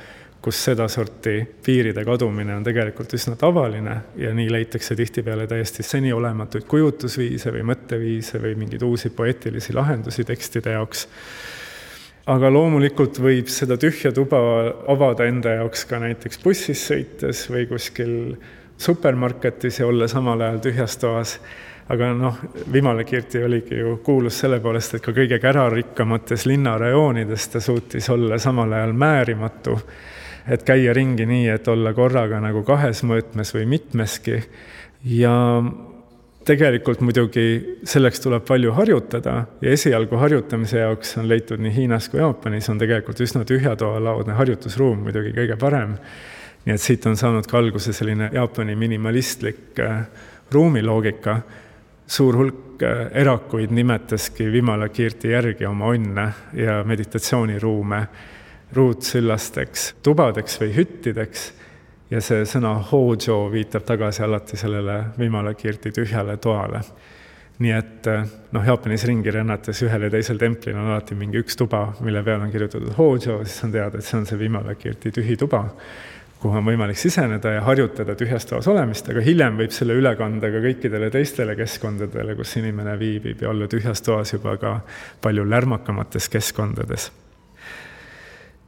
[0.44, 7.52] kus sedasorti piiride kadumine on tegelikult üsna tavaline ja nii leitakse tihtipeale täiesti seniolematuid kujutusviise
[7.54, 11.06] või mõtteviise või mingeid uusi poeetilisi lahendusi tekstide jaoks.
[12.26, 14.38] aga loomulikult võib seda tühja tuba
[14.88, 18.36] avada enda jaoks ka näiteks bussis sõites või kuskil
[18.76, 21.38] supermarketis ja olla samal ajal tühjas toas
[21.88, 22.36] aga noh,
[22.72, 28.72] Vimalekirti oligi ju kuulus selle poolest, et ka kõige kärarikkamates linnarajoonides ta suutis olla samal
[28.72, 29.78] ajal määrimatu
[30.48, 34.42] et käia ringi nii, et olla korraga nagu kahes mõõtmes või mitmeski.
[35.04, 35.34] ja
[36.44, 42.20] tegelikult muidugi selleks tuleb palju harjutada ja esialgu harjutamise jaoks on leitud nii Hiinas kui
[42.20, 45.96] Jaapanis on tegelikult üsna tühjatoalaadne harjutusruum muidugi kõige parem.
[46.64, 50.06] nii et siit on saanud ka alguse selline Jaapani minimalistlik äh,
[50.52, 51.40] ruumiloogika.
[52.06, 58.06] suur hulk äh, erakuid nimetaski Vimalakirti järgi oma onne ja meditatsiooniruume
[58.72, 61.52] ruutsüllasteks tubadeks või hüttideks
[62.10, 66.80] ja see sõna hojo viitab tagasi alati sellele Vimalakirti tühjale toale.
[67.58, 68.06] nii et
[68.52, 72.48] noh, Jaapanis ringi rännates ühel ja teisel templil on alati mingi üks tuba, mille peale
[72.48, 75.62] on kirjutatud hojo, siis on teada, et see on see Vimalakirti tühi tuba,
[76.42, 80.50] kuhu on võimalik siseneda ja harjutada tühjas toas olemist, aga hiljem võib selle üle kanda
[80.50, 84.80] ka kõikidele teistele keskkondadele, kus inimene viibib ja olla tühjas toas juba ka
[85.22, 87.12] palju lärmakamates keskkondades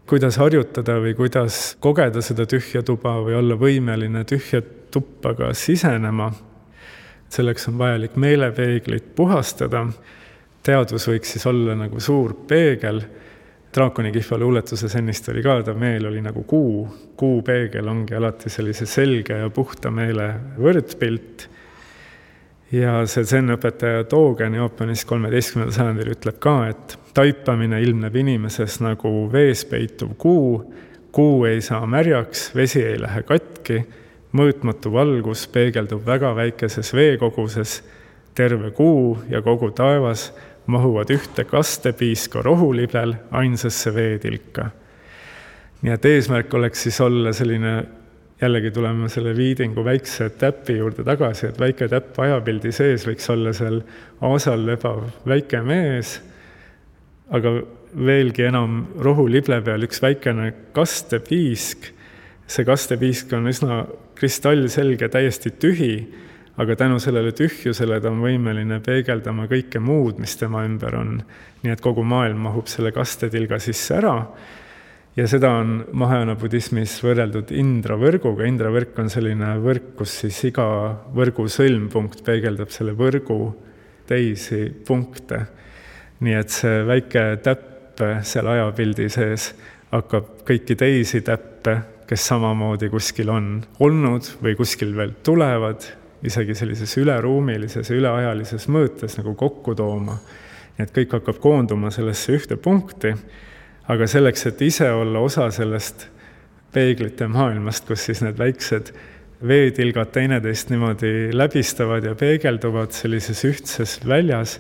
[0.07, 4.63] kuidas harjutada või kuidas kogeda seda tühja tuba või olla võimeline tühja
[4.95, 6.33] tuppa ka sisenema.
[7.29, 9.87] selleks on vajalik meelepeeglit puhastada.
[10.63, 13.03] teadvus võiks siis olla nagu suur peegel.
[13.75, 18.87] draakoni kihva luuletuses ennist oli ka, ta meel oli nagu kuu, kuupeegel ongi alati sellise
[18.87, 21.49] selge ja puhta meele võrdpilt
[22.73, 29.65] ja see zen-õpetaja Dogen Jaapanis kolmeteistkümnendal sajandil ütleb ka, et taipamine ilmneb inimeses nagu vees
[29.71, 30.59] peituv kuu,
[31.13, 33.81] kuu ei saa märjaks, vesi ei lähe katki,
[34.37, 37.79] mõõtmatu valgus peegeldub väga väikeses veekoguses,
[38.37, 40.29] terve kuu ja kogu taevas
[40.67, 44.71] mahuvad ühte kastepiiska rohulibel ainsasse veetilka.
[45.83, 47.73] nii et eesmärk oleks siis olla selline
[48.41, 53.53] jällegi tuleme selle viidingu väikse täpi juurde tagasi, et väike täpp ajapildi sees võiks olla
[53.57, 53.81] seal
[54.25, 56.19] aasal lebav väike mees,
[57.33, 57.55] aga
[57.97, 61.93] veelgi enam rohulible peal üks väikene kastepiisk.
[62.47, 63.81] see kastepiisk on üsna
[64.15, 66.07] kristallselge, täiesti tühi,
[66.57, 71.23] aga tänu sellele tühjusele ta on võimeline peegeldama kõike muud, mis tema ümber on.
[71.63, 74.15] nii et kogu maailm mahub selle kastetilga sisse ära
[75.17, 80.43] ja seda on Mahajana budismis võrreldud Indra võrguga, Indra võrk on selline võrk, kus siis
[80.51, 80.67] iga
[81.17, 83.39] võrgu sõlmpunkt peegeldab selle võrgu
[84.07, 85.47] teisi punkte.
[86.21, 89.51] nii et see väike täpp seal ajapildi sees
[89.91, 91.77] hakkab kõiki teisi täppe,
[92.07, 93.49] kes samamoodi kuskil on
[93.81, 95.85] olnud või kuskil veel tulevad,
[96.25, 100.19] isegi sellises üleruumilises ja üleajalises mõõtes nagu kokku tooma.
[100.77, 103.15] nii et kõik hakkab koonduma sellesse ühte punkti
[103.89, 106.09] aga selleks, et ise olla osa sellest
[106.75, 108.93] peeglite maailmast, kus siis need väiksed
[109.47, 114.59] veetilgad teineteist niimoodi läbistavad ja peegelduvad sellises ühtses väljas,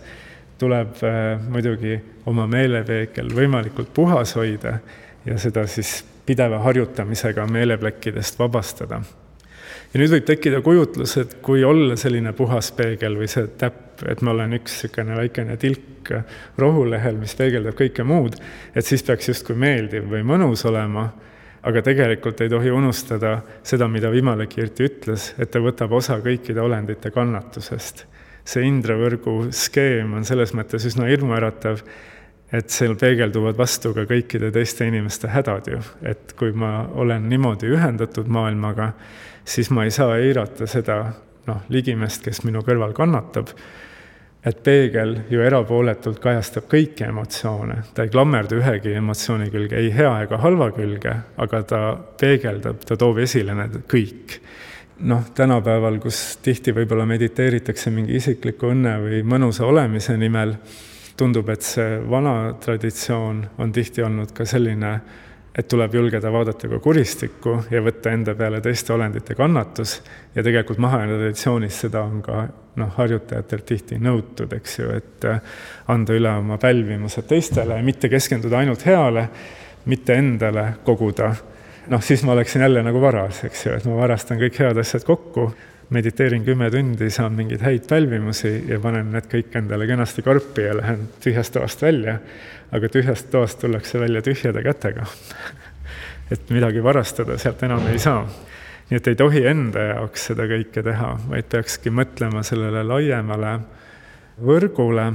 [0.61, 4.79] tuleb äh, muidugi oma meelepeegel võimalikult puhas hoida
[5.27, 9.03] ja seda siis pideva harjutamisega meeleplekkidest vabastada
[9.93, 14.23] ja nüüd võib tekkida kujutlus, et kui olla selline puhas peegel või see täpp, et
[14.23, 16.13] ma olen üks niisugune väikene tilk
[16.61, 18.37] rohulehel, mis peegeldab kõike muud,
[18.75, 21.09] et siis peaks justkui meeldiv või mõnus olema,
[21.67, 27.11] aga tegelikult ei tohi unustada seda, mida Vimalekirti ütles, et ta võtab osa kõikide olendite
[27.11, 28.07] kannatusest.
[28.47, 31.81] see Indra võrgu skeem on selles mõttes üsna hirmuäratav,
[32.53, 37.67] et seal peegelduvad vastu ka kõikide teiste inimeste hädad ju, et kui ma olen niimoodi
[37.75, 38.93] ühendatud maailmaga,
[39.47, 41.01] siis ma ei saa eirata seda
[41.47, 43.53] noh, ligimest, kes minu kõrval kannatab,
[44.47, 50.13] et peegel ju erapooletult kajastab kõiki emotsioone, ta ei klammerdu ühegi emotsiooni külge, ei hea
[50.27, 51.81] ega halva külge, aga ta
[52.21, 54.41] peegeldab, ta toob esile need kõik.
[54.97, 60.55] noh, tänapäeval, kus tihti võib-olla mediteeritakse mingi isikliku õnne või mõnusa olemise nimel,
[61.17, 64.95] tundub, et see vana traditsioon on tihti olnud ka selline
[65.57, 69.99] et tuleb julgeda vaadata ka kuristikku ja võtta enda peale teiste olendite kannatus
[70.35, 72.43] ja tegelikult Mahajana traditsioonis seda on ka
[72.77, 75.55] noh, harjutajatelt tihti nõutud, eks ju, et äh,
[75.93, 79.29] anda üle oma pälvimused teistele, mitte keskenduda ainult heale,
[79.89, 81.33] mitte endale koguda.
[81.89, 85.07] noh, siis ma oleksin jälle nagu varas, eks ju, et ma varastan kõik head asjad
[85.09, 85.51] kokku,
[85.91, 90.77] mediteerin kümme tundi, saan mingeid häid pälvimusi ja panen need kõik endale kenasti karpi ja
[90.81, 92.19] lähen tühjast toast välja
[92.75, 95.07] aga tühjast toast tullakse välja tühjade kätega
[96.33, 98.27] et midagi varastada sealt enam ei saa.
[98.91, 103.57] nii et ei tohi enda jaoks seda kõike teha, vaid peakski mõtlema sellele laiemale
[104.47, 105.07] võrgule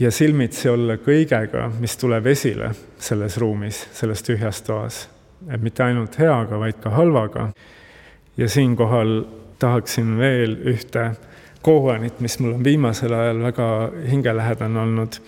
[0.00, 5.08] ja silmitsi olla kõigega, mis tuleb esile selles ruumis, selles tühjas toas.
[5.48, 7.50] et mitte ainult heaga, vaid ka halvaga.
[8.36, 9.24] ja siinkohal
[9.60, 11.10] tahaksin veel ühte
[11.62, 13.68] kohanit, mis mul on viimasel ajal väga
[14.10, 15.20] hingelähedane olnud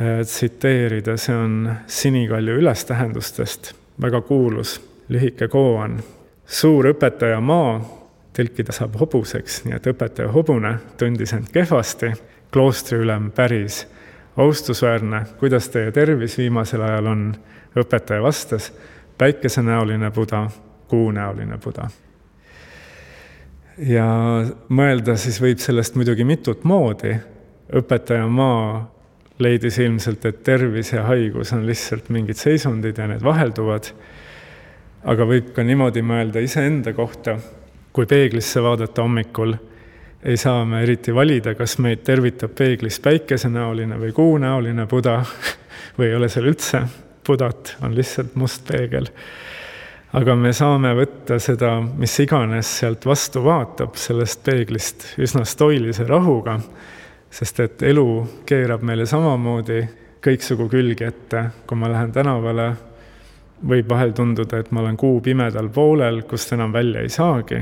[0.00, 3.74] Äh, tsiteerida, see on Sinikalju ülestähendustest.
[4.02, 6.00] Väga kuulus lühike koon.
[6.46, 7.76] suur õpetaja maa,
[8.34, 12.14] tõlkida saab hobuseks, nii et õpetaja hobune tundis end kehvasti,
[12.50, 13.84] kloostriülem päris.
[14.36, 17.26] Austusväärne, kuidas teie tervis viimasel ajal on,
[17.76, 18.72] õpetaja vastas,
[19.18, 20.46] päikesenäoline Buda,
[20.88, 21.90] kuunäoline Buda.
[23.86, 24.06] Ja
[24.68, 27.14] mõelda siis võib sellest muidugi mitut moodi,
[27.76, 28.82] õpetaja maa
[29.40, 33.88] leidis ilmselt, et tervis ja haigus on lihtsalt mingid seisundid ja need vahelduvad,
[35.08, 37.38] aga võib ka niimoodi mõelda iseenda kohta,
[37.92, 39.56] kui peeglisse vaadata hommikul
[40.24, 45.22] ei saa me eriti valida, kas meid tervitab peeglis päikesenäoline või kuunäoline Buda
[45.98, 46.82] või ei ole seal üldse
[47.26, 49.06] Budat, on lihtsalt must peegel.
[50.12, 56.58] Aga me saame võtta seda, mis iganes sealt vastu vaatab, sellest peeglist üsna stoilise rahuga,
[57.30, 58.06] sest et elu
[58.46, 59.82] keerab meile samamoodi
[60.24, 62.70] kõiksugu külgi ette, kui ma lähen tänavale,
[63.70, 67.60] võib vahel tunduda, et ma olen kuu pimedal poolel, kust enam välja ei saagi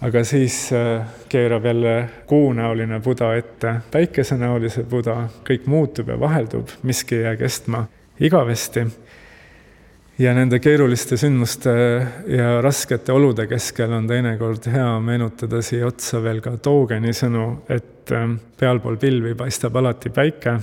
[0.00, 7.20] aga siis äh, keerab jälle kuunäoline Buda ette päikesenäolise Buda, kõik muutub ja vaheldub, miski
[7.20, 7.84] ei jää kestma
[8.20, 8.86] igavesti.
[10.20, 11.72] Ja nende keeruliste sündmuste
[12.28, 18.12] ja raskete olude keskel on teinekord hea meenutada siia otsa veel ka Togeni sõnu, et
[18.12, 18.26] äh,
[18.60, 20.58] pealpool pilvi paistab alati päike,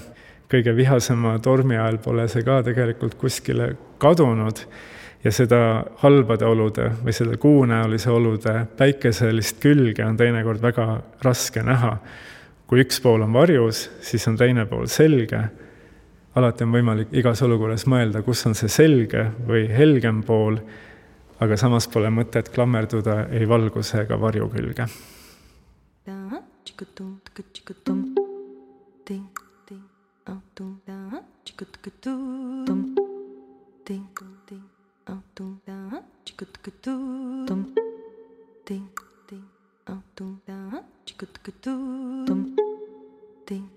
[0.52, 4.62] kõige vihasema tormi ajal pole see ka tegelikult kuskile kadunud
[5.24, 5.60] ja seda
[6.04, 10.90] halbade olude või selle kuunäolise olude päikeselist külge on teinekord väga
[11.26, 11.98] raske näha.
[12.68, 15.40] kui üks pool on varjus, siis on teine pool selge.
[16.36, 20.60] Alati on võimalik igas olukorras mõelda, kus on see selge või helgem pool,
[21.40, 24.88] aga samas pole mõtet klammerduda ei valguse ega varju külge.
[43.48, 43.77] ting,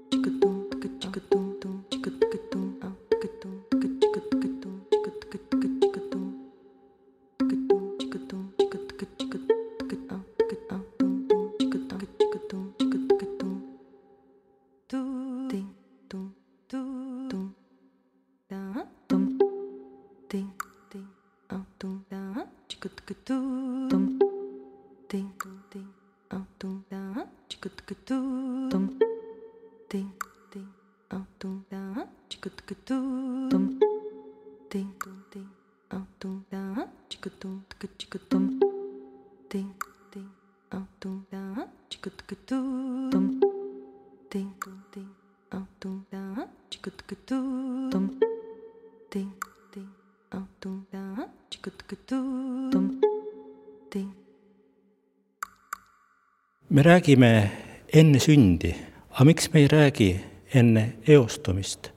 [56.81, 57.51] me räägime
[57.93, 58.71] enne sündi,
[59.11, 60.21] aga miks me ei räägi
[60.53, 61.91] enne eostumist?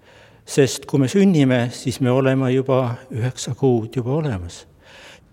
[0.44, 4.66] sest kui me sünnime, siis me oleme juba üheksa kuud juba olemas.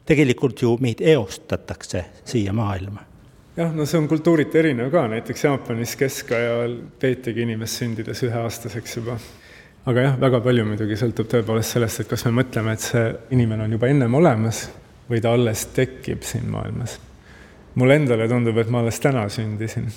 [0.05, 3.03] tegelikult ju meid eostatakse siia maailma.
[3.57, 9.19] jah, no see on kultuuriti erinev ka, näiteks Jaapanis keskajal peetigi inimest sündides üheaastaseks juba.
[9.85, 13.67] aga jah, väga palju muidugi sõltub tõepoolest sellest, et kas me mõtleme, et see inimene
[13.67, 14.69] on juba ennem olemas
[15.11, 17.01] või ta alles tekib siin maailmas
[17.75, 19.87] mulle endale tundub, et ma alles täna sündisin.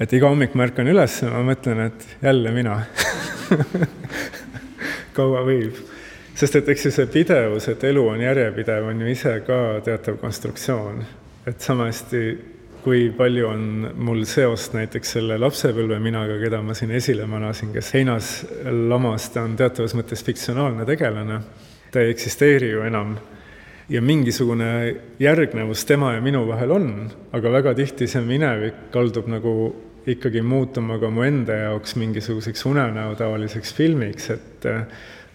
[0.00, 2.80] et iga hommik ma ärkan üles ja ma mõtlen, et jälle mina
[5.16, 5.78] kaua võib.
[6.34, 10.18] sest et eks ju see pidevus, et elu on järjepidev, on ju ise ka teatav
[10.20, 11.00] konstruktsioon.
[11.46, 12.22] et sama hästi,
[12.84, 13.62] kui palju on
[13.96, 18.34] mul seost näiteks selle lapsepõlve minaga, keda ma siin esile manasin, kes heinas
[18.88, 21.40] lamas, ta on teatavas mõttes fiktsionaalne tegelane.
[21.90, 23.16] ta ei eksisteeri ju enam
[23.88, 26.88] ja mingisugune järgnevus tema ja minu vahel on,
[27.32, 29.54] aga väga tihti see minevik kaldub nagu
[30.06, 34.84] ikkagi muutuma ka mu enda jaoks mingisuguseks unenäo taoliseks filmiks, et äh,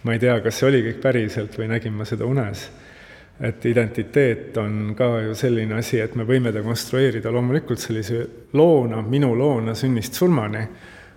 [0.02, 2.70] ma ei tea, kas see oli kõik päriselt või nägin ma seda unes.
[3.42, 9.00] et identiteet on ka ju selline asi, et me võime ta konstrueerida loomulikult sellise loona,
[9.02, 10.66] minu loona sünnist surmani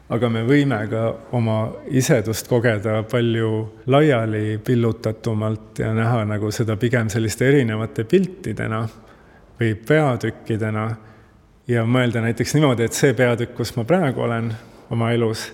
[0.09, 3.49] aga me võime ka oma isedust kogeda palju
[3.89, 8.83] laiali pillutatumalt ja näha nagu seda pigem selliste erinevate piltidena
[9.59, 10.85] või peatükkidena
[11.67, 14.51] ja mõelda näiteks niimoodi, et see peatükk, kus ma praegu olen
[14.93, 15.47] oma elus,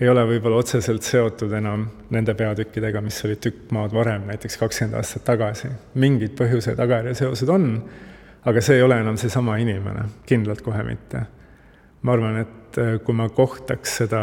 [0.00, 5.00] ei ole võib-olla otseselt seotud enam nende peatükkidega, mis olid tükk maad varem, näiteks kakskümmend
[5.00, 5.68] aastat tagasi.
[5.94, 7.66] mingid põhjuse tagajärje seosed on,
[8.44, 11.26] aga see ei ole enam seesama inimene, kindlalt kohe mitte.
[12.02, 14.22] ma arvan, et et äh, kui ma kohtaks seda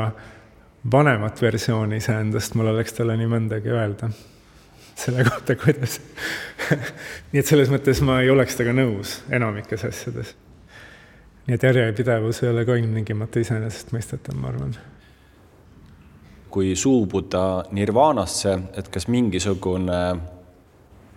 [0.91, 4.09] vanemat versiooni iseendast, mul oleks talle nii mõndagi öelda
[4.97, 5.99] selle kohta, kuidas
[7.31, 10.33] nii et selles mõttes ma ei oleks temaga nõus enamikes asjades.
[11.47, 14.73] nii et järjepidevus ei ole ka ilmtingimata iseenesestmõistetav, ma arvan.
[16.49, 20.01] kui suubuda nirvaanasse, et kas mingisugune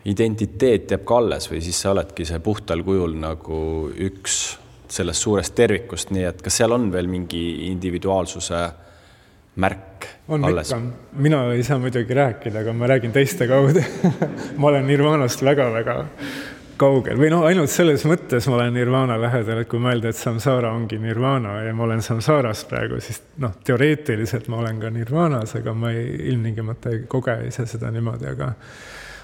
[0.05, 3.61] identiteet jääb ka alles või siis sa oledki see puhtal kujul nagu
[3.97, 4.60] üks
[4.91, 8.62] sellest suurest tervikust, nii et kas seal on veel mingi individuaalsuse
[9.61, 10.74] märk on alles?
[11.12, 13.82] mina ei saa muidugi rääkida, aga ma räägin teiste kaudu.
[14.61, 15.97] Ma olen Nirvanast väga-väga
[16.80, 17.18] kaugel.
[17.20, 20.99] Või noh, ainult selles mõttes ma olen Nirvana lähedal, et kui mõelda, et samsara ongi
[21.01, 25.93] Nirvana ja ma olen samsaras praegu, siis noh, teoreetiliselt ma olen ka Nirvanas, aga ma
[25.93, 28.53] ei, ilmtingimata ei koge ise seda niimoodi, aga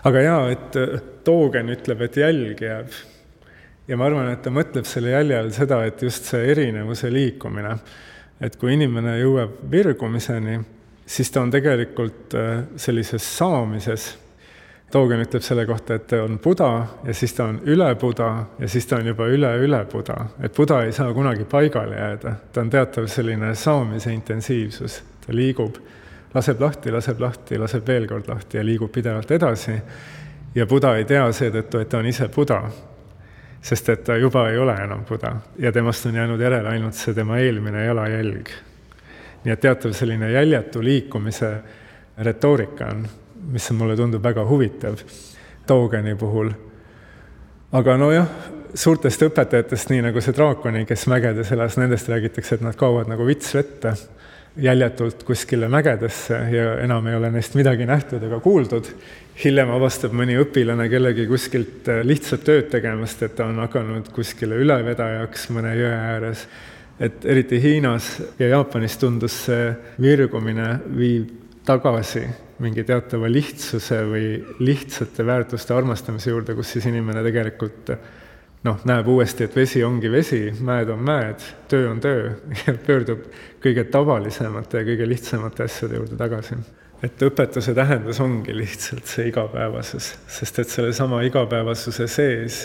[0.06, 0.80] aga jaa, et
[1.26, 2.92] Toogen ütleb, et jälg jääb
[3.88, 7.76] ja ma arvan, et ta mõtleb selle jälje all seda, et just see erinevuse liikumine,
[8.42, 10.58] et kui inimene jõuab virgumiseni,
[11.06, 14.14] siis ta on tegelikult äh, sellises saamises.
[14.90, 16.68] Toogen ütleb selle kohta, et on Buda
[17.08, 18.28] ja siis ta on üle Buda
[18.62, 20.28] ja siis ta on juba üle-üle Buda.
[20.38, 25.80] et Buda ei saa kunagi paigale jääda, ta on teatav selline saamise intensiivsus, ta liigub,
[26.34, 29.74] laseb lahti, laseb lahti, laseb veel kord lahti ja liigub pidevalt edasi.
[30.54, 32.62] ja Buda ei tea seetõttu, et ta on ise Buda
[33.66, 37.14] sest et ta juba ei ole enam Buda ja temast on jäänud järele ainult see
[37.14, 38.50] tema eelmine jalajälg.
[39.44, 41.50] nii et teatav selline jäljetu liikumise
[42.18, 43.06] retoorika on,
[43.52, 45.02] mis mulle tundub väga huvitav
[45.66, 46.50] Togeni puhul.
[47.72, 48.28] aga nojah,
[48.74, 53.26] suurtest õpetajatest, nii nagu see draakoni, kes mägedes elas, nendest räägitakse, et nad kaovad nagu
[53.26, 53.96] vits vette
[54.56, 58.88] jäljetult kuskile mägedesse ja enam ei ole neist midagi nähtud ega kuuldud
[59.42, 64.56] hiljem avastab mõni õpilane kellegi kuskilt äh, lihtsat tööd tegemast, et ta on hakanud kuskile
[64.62, 66.46] ülevedajaks mõne jõe ääres.
[67.00, 71.28] et eriti Hiinas ja Jaapanis tundus see virgumine viib
[71.66, 72.24] tagasi
[72.58, 74.28] mingi teatava lihtsuse või
[74.64, 77.92] lihtsate väärtuste armastamise juurde, kus siis inimene tegelikult
[78.66, 82.32] noh, näeb uuesti, et vesi ongi vesi, mäed on mäed, töö on töö.
[82.66, 83.28] Ja pöördub
[83.62, 86.58] kõige tavalisemate ja kõige lihtsamate asjade juurde tagasi.
[87.04, 92.62] Et õpetuse tähendus ongi lihtsalt see igapäevasus, sest et sellesama igapäevasuse sees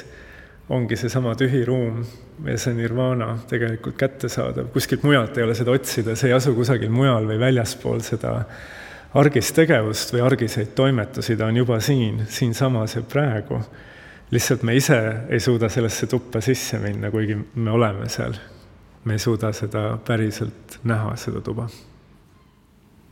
[0.71, 1.99] ongi seesama tühi ruum
[2.47, 6.93] ja see nirvana tegelikult kättesaadav, kuskilt mujalt ei ole seda otsida, see ei asu kusagil
[6.93, 8.37] mujal või väljaspool seda
[9.19, 13.59] argist tegevust või argiseid toimetusi, ta on juba siin, siinsamas ja praegu.
[14.31, 14.97] Lihtsalt me ise
[15.29, 18.35] ei suuda sellesse tuppa sisse minna, kuigi me oleme seal.
[19.03, 21.69] me ei suuda seda päriselt näha, seda tuba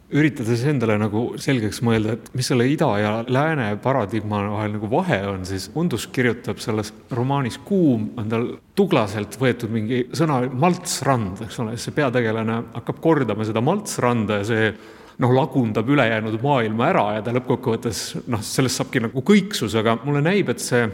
[0.09, 5.19] üritades endale nagu selgeks mõelda, et mis selle ida ja lääne paradigma vahel nagu vahe
[5.29, 8.47] on, siis Undus kirjutab selles romaanis Kuum, on tal
[8.77, 14.71] tuglaselt võetud mingi sõna maltsrand, eks ole, see peategelane hakkab kordama seda maltsranda ja see
[15.19, 20.23] noh, lagundab ülejäänud maailma ära ja ta lõppkokkuvõttes noh, sellest saabki nagu kõiksus, aga mulle
[20.25, 20.87] näib, et see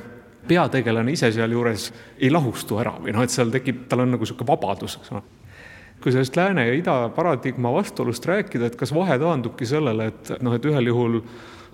[0.47, 1.89] peategelane ise sealjuures
[2.19, 5.23] ei lahustu ära või noh, et seal tekib, tal on nagu niisugune vabadus, eks ole
[6.03, 10.53] kui sellest lääne ja ida paradigma vastuolust rääkida, et kas vahe taandubki sellele, et noh,
[10.53, 11.21] et ühel juhul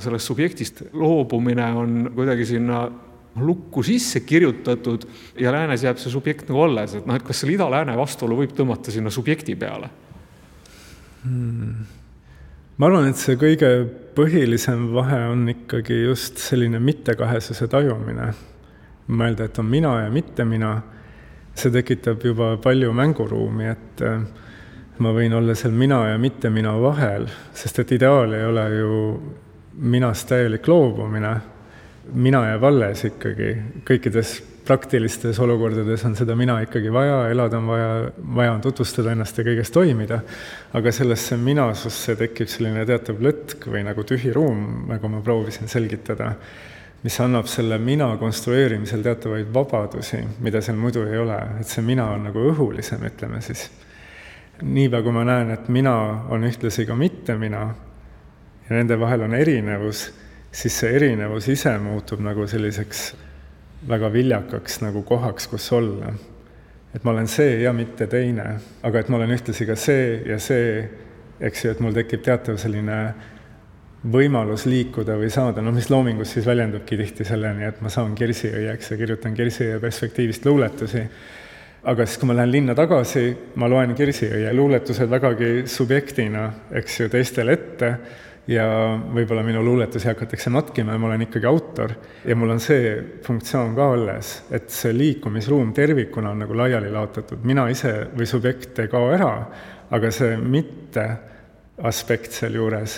[0.02, 2.86] sellest subjektist loobumine on kuidagi sinna
[3.36, 5.06] lukku sisse kirjutatud
[5.40, 8.56] ja läänes jääb see subjekt nagu alles, et noh, et kas selle ida-lääne vastuolu võib
[8.56, 9.90] tõmmata sinna subjekti peale
[11.24, 11.90] hmm.?
[12.78, 13.72] ma arvan, et see kõige
[14.18, 18.32] põhilisem vahe on ikkagi just selline mittekahesuse tajumine.
[19.08, 20.76] Mõelda, et on mina ja mitte mina
[21.56, 24.22] see tekitab juba palju mänguruumi, et äh,
[25.02, 29.00] ma võin olla seal mina ja mitte mina vahel, sest et ideaal ei ole ju
[29.82, 31.34] minast täielik loobumine,
[32.14, 33.52] mina jääb alles ikkagi,
[33.88, 37.94] kõikides praktilistes olukordades on seda mina ikkagi vaja, elada on vaja,
[38.36, 40.22] vaja on tutvustada ennast ja kõiges toimida,
[40.78, 46.36] aga sellesse minasusse tekib selline teatav lõtk või nagu tühi ruum, nagu ma proovisin selgitada
[47.04, 52.06] mis annab selle mina konstrueerimisel teatavaid vabadusi, mida seal muidu ei ole, et see mina
[52.14, 53.70] on nagu õhulisem, ütleme siis.
[54.62, 55.96] niipea, kui ma näen, et mina
[56.30, 57.64] on ühtlasi ka mitte mina
[58.68, 60.12] ja nende vahel on erinevus,
[60.52, 63.08] siis see erinevus ise muutub nagu selliseks
[63.90, 66.14] väga viljakaks nagu kohaks, kus olla.
[66.94, 70.38] et ma olen see ja mitte teine, aga et ma olen ühtlasi ka see ja
[70.40, 70.90] see,
[71.40, 72.98] eks ju, et mul tekib teatav selline
[74.02, 78.94] võimalus liikuda või saada, noh, mis loomingus siis väljendubki tihti selleni, et ma saan Kirsiõieks
[78.94, 81.06] ja kirjutan Kirsiõie perspektiivist luuletusi.
[81.84, 87.10] aga siis, kui ma lähen linna tagasi, ma loen Kirsiõie luuletused vägagi subjektina, eks ju,
[87.10, 87.96] teistele ette.
[88.48, 88.66] Ja
[89.14, 91.92] võib-olla minu luuletusi hakatakse matkima ja ma olen ikkagi autor.
[92.26, 97.46] Ja mul on see funktsioon ka alles, et see liikumisruum tervikuna on nagu laiali laotatud,
[97.46, 99.32] mina ise või subjekt ei kao ära,
[99.94, 101.06] aga see mitte
[101.86, 102.98] aspekt sealjuures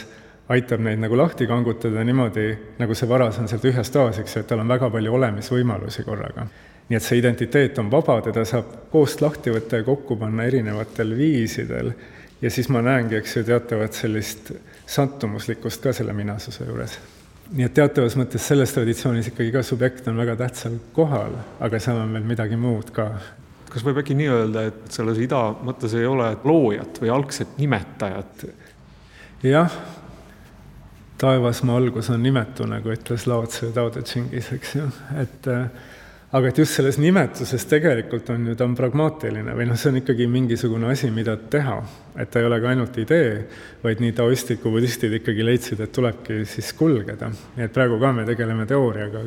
[0.49, 2.47] aitab neid nagu lahti kangutada niimoodi,
[2.79, 6.03] nagu see varas on seal tühjas toas, eks ju, et tal on väga palju olemisvõimalusi
[6.03, 6.47] korraga.
[6.89, 11.15] nii et see identiteet on vaba, teda saab koost lahti võtta ja kokku panna erinevatel
[11.17, 11.93] viisidel
[12.43, 14.51] ja siis ma näengi, eks ju, teatavat sellist
[14.85, 16.97] santumuslikkust ka selle minasuse juures.
[17.53, 22.01] nii et teatavas mõttes selles traditsioonis ikkagi ka subjekt on väga tähtsal kohal, aga seal
[22.01, 23.07] on veel midagi muud ka.
[23.69, 28.45] kas võib äkki nii öelda, et selles ida mõttes ei ole loojat või algset nimetajat?
[29.43, 29.79] jah,
[31.23, 34.87] taevasmaa algus on nimetu, nagu ütles Lao Tse Tao Te Chingis, eks ju,
[35.21, 35.67] et äh,
[36.33, 39.99] aga et just selles nimetuses tegelikult on ju, ta on pragmaatiline või noh, see on
[40.01, 41.77] ikkagi mingisugune asi, mida teha.
[42.17, 43.35] et ta ei ole ka ainult idee,
[43.83, 47.29] vaid nii taoistid kui budistid ikkagi leidsid, et tulebki siis kulgeda.
[47.57, 49.23] nii et praegu ka me tegeleme teooriaga,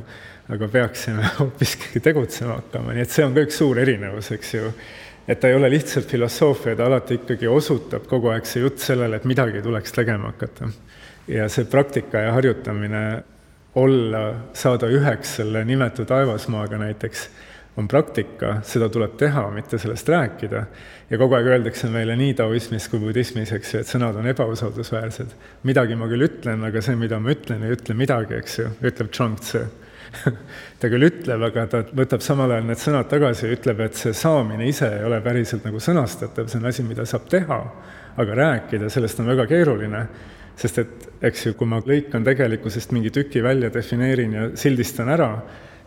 [0.57, 4.73] aga peaksime hoopiski tegutsema hakkama, nii et see on ka üks suur erinevus, eks ju.
[5.29, 9.23] et ta ei ole lihtsalt filosoofia, ta alati ikkagi osutab kogu aeg see jutt sellele,
[9.23, 10.73] et midagi tuleks tegema hakata.
[11.29, 13.03] Ja see praktika ja harjutamine
[13.77, 14.23] olla,
[14.57, 17.29] saada üheks selle nimetu taevasmaaga näiteks,
[17.77, 20.63] on praktika, seda tuleb teha, mitte sellest rääkida.
[21.11, 25.35] ja kogu aeg öeldakse meile nii taoismis kui budismis, eks ju, et sõnad on ebausaldusväärsed.
[25.63, 29.13] midagi ma küll ütlen, aga see, mida ma ütlen, ei ütle midagi, eks ju, ütleb
[29.13, 29.61] Chuang-Tzu
[30.81, 34.15] ta küll ütleb, aga ta võtab samal ajal need sõnad tagasi ja ütleb, et see
[34.17, 37.61] saamine ise ei ole päriselt nagu sõnastatav, see on asi, mida saab teha,
[38.17, 40.07] aga rääkida sellest on väga keeruline
[40.57, 45.31] sest et eks ju, kui ma lõikan tegelikkusest mingi tüki välja, defineerin ja sildistan ära,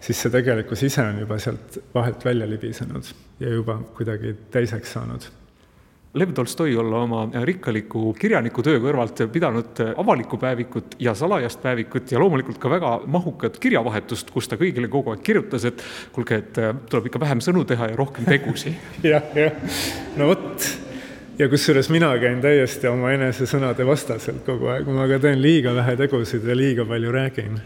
[0.01, 3.11] siis see tegelikkus ise on juba sealt vahelt välja libisenud
[3.41, 5.29] ja juba kuidagi teiseks saanud.
[6.17, 12.57] Lev Tolstoi olla oma rikkaliku kirjanikutöö kõrvalt pidanud avalikku päevikut ja salajast päevikut ja loomulikult
[12.57, 15.83] ka väga mahukat kirjavahetust, kus ta kõigile kogu aeg kirjutas, et
[16.15, 19.77] kuulge, et tuleb ikka vähem sõnu teha ja rohkem tegusid jah, jah,
[20.17, 20.65] no vot
[21.39, 25.95] ja kusjuures mina käin täiesti oma enesesõnade vastaselt kogu aeg, ma ka teen liiga vähe
[26.01, 27.59] tegusid ja liiga palju räägin.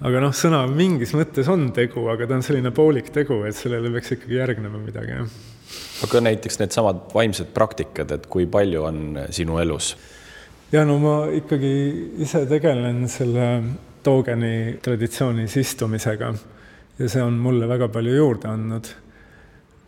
[0.00, 3.92] aga noh, sõna mingis mõttes on tegu, aga ta on selline poolik tegu, et sellele
[3.92, 5.34] peaks ikkagi järgnema midagi, jah.
[6.06, 9.92] aga näiteks needsamad vaimsed praktikad, et kui palju on sinu elus?
[10.72, 11.74] ja no ma ikkagi
[12.24, 13.52] ise tegelen selle
[14.00, 16.32] Togeni traditsioonis istumisega
[16.96, 18.88] ja see on mulle väga palju juurde andnud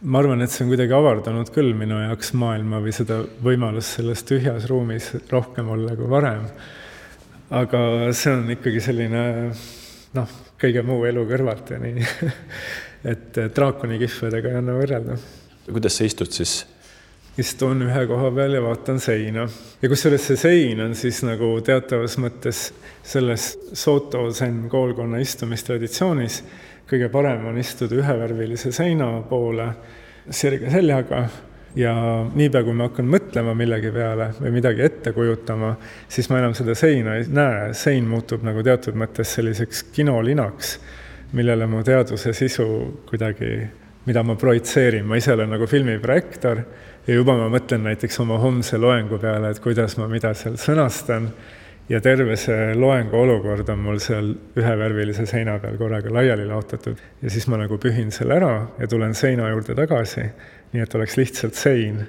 [0.02, 4.24] ma arvan, et see on kuidagi avardanud küll minu jaoks maailma või seda võimalust selles
[4.26, 6.48] tühjas ruumis rohkem olla kui varem.
[7.52, 7.80] aga
[8.16, 9.22] see on ikkagi selline
[10.16, 12.06] noh, kõige muu elu kõrvalt ja nii
[13.12, 15.18] et draakoni kihvedega ei anna võrrelda.
[15.70, 16.62] kuidas sa istud siis?
[17.38, 19.46] istun ühe koha peal ja vaatan seina.
[19.82, 22.66] ja kusjuures see sein on siis nagu teatavas mõttes
[23.06, 26.42] selles Soto Zen koolkonna istumistradtsioonis
[26.92, 29.70] kõige parem on istuda ühevärvilise seina poole
[30.30, 31.24] sirge seljaga
[31.76, 31.94] ja
[32.34, 35.72] niipea, kui ma hakkan mõtlema millegi peale või midagi ette kujutama,
[36.08, 40.74] siis ma enam seda seina ei näe, sein muutub nagu teatud mõttes selliseks kinolinaks,
[41.32, 42.66] millele mu teaduse sisu
[43.08, 43.54] kuidagi,
[44.04, 46.62] mida ma projitseerin, ma ise olen nagu filmiprojektor
[47.06, 51.30] ja juba ma mõtlen näiteks oma homse loengu peale, et kuidas ma mida seal sõnastan
[51.88, 57.30] ja terve see loengu olukord on mul seal ühevärvilise seina peal korraga laiali laotatud ja
[57.30, 60.24] siis ma nagu pühin selle ära ja tulen seina juurde tagasi,
[60.72, 62.00] nii et oleks lihtsalt sein,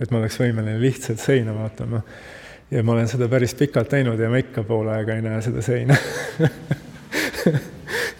[0.00, 2.02] et ma oleks võimeline lihtsalt seina vaatama.
[2.70, 5.62] ja ma olen seda päris pikalt teinud ja ma ikka pool aega ei näe seda
[5.62, 5.96] seina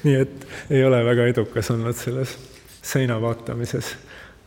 [0.05, 2.37] nii et ei ole väga edukas olnud selles
[2.83, 3.97] seina vaatamises.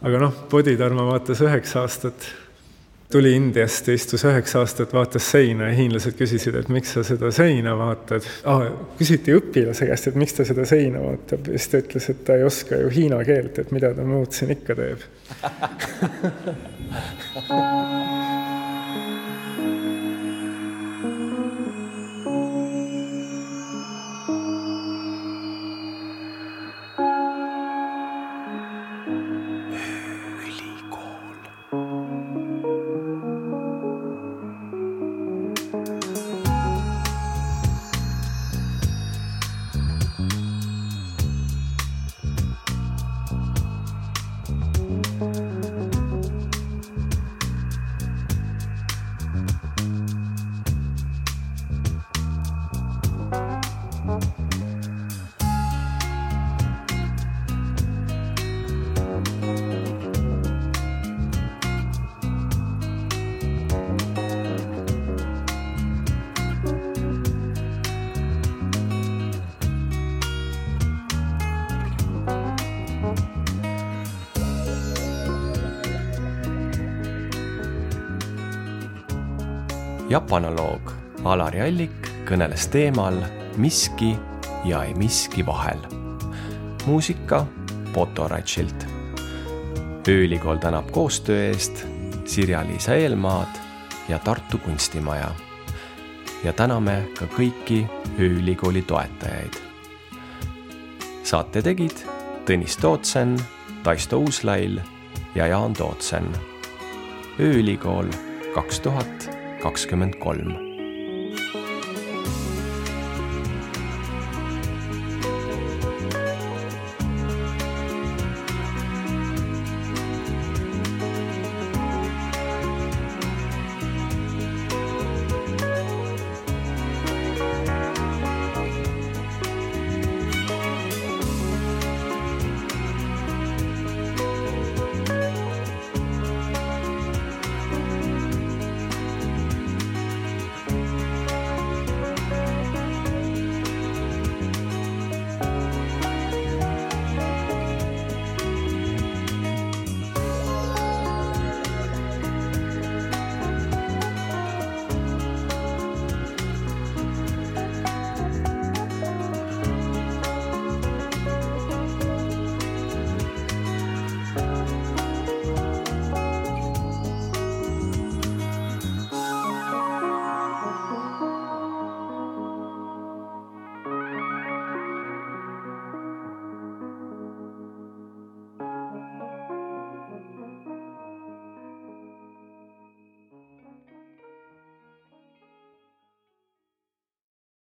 [0.01, 2.29] aga noh, Bodhidharma vaatas üheksa aastat
[3.11, 7.75] tuli Indiast, istus üheksa aastat, vaatas seina ja hiinlased küsisid, et miks sa seda seina
[7.79, 8.65] vaatad ah,.
[8.99, 12.39] küsiti õpilase käest, et miks ta seda seina vaatab ja siis ta ütles, et ta
[12.39, 14.99] ei oska ju hiina keelt, et mida ta muud siin ikka teeb
[80.11, 80.91] japanaloog
[81.23, 83.15] Alari Allik kõneles teemal
[83.61, 84.09] Miski
[84.67, 85.79] ja ei miski vahel.
[86.85, 87.45] muusika
[87.93, 88.85] Boto Ratšilt.
[90.07, 91.85] ööülikool tänab koostöö eest
[92.25, 93.59] Sirja-Liisa Eelmaad
[94.09, 95.31] ja Tartu Kunstimaja.
[96.43, 97.85] ja täname ka kõiki
[98.19, 99.55] ööülikooli toetajaid.
[101.23, 101.95] saate tegid
[102.45, 103.39] Tõnis Tootsen,
[103.83, 104.79] Taisto Uuslail
[105.35, 106.27] ja Jaan Tootsen.
[107.39, 108.07] ööülikool
[108.53, 110.70] kaks tuhat kakskümmend kolm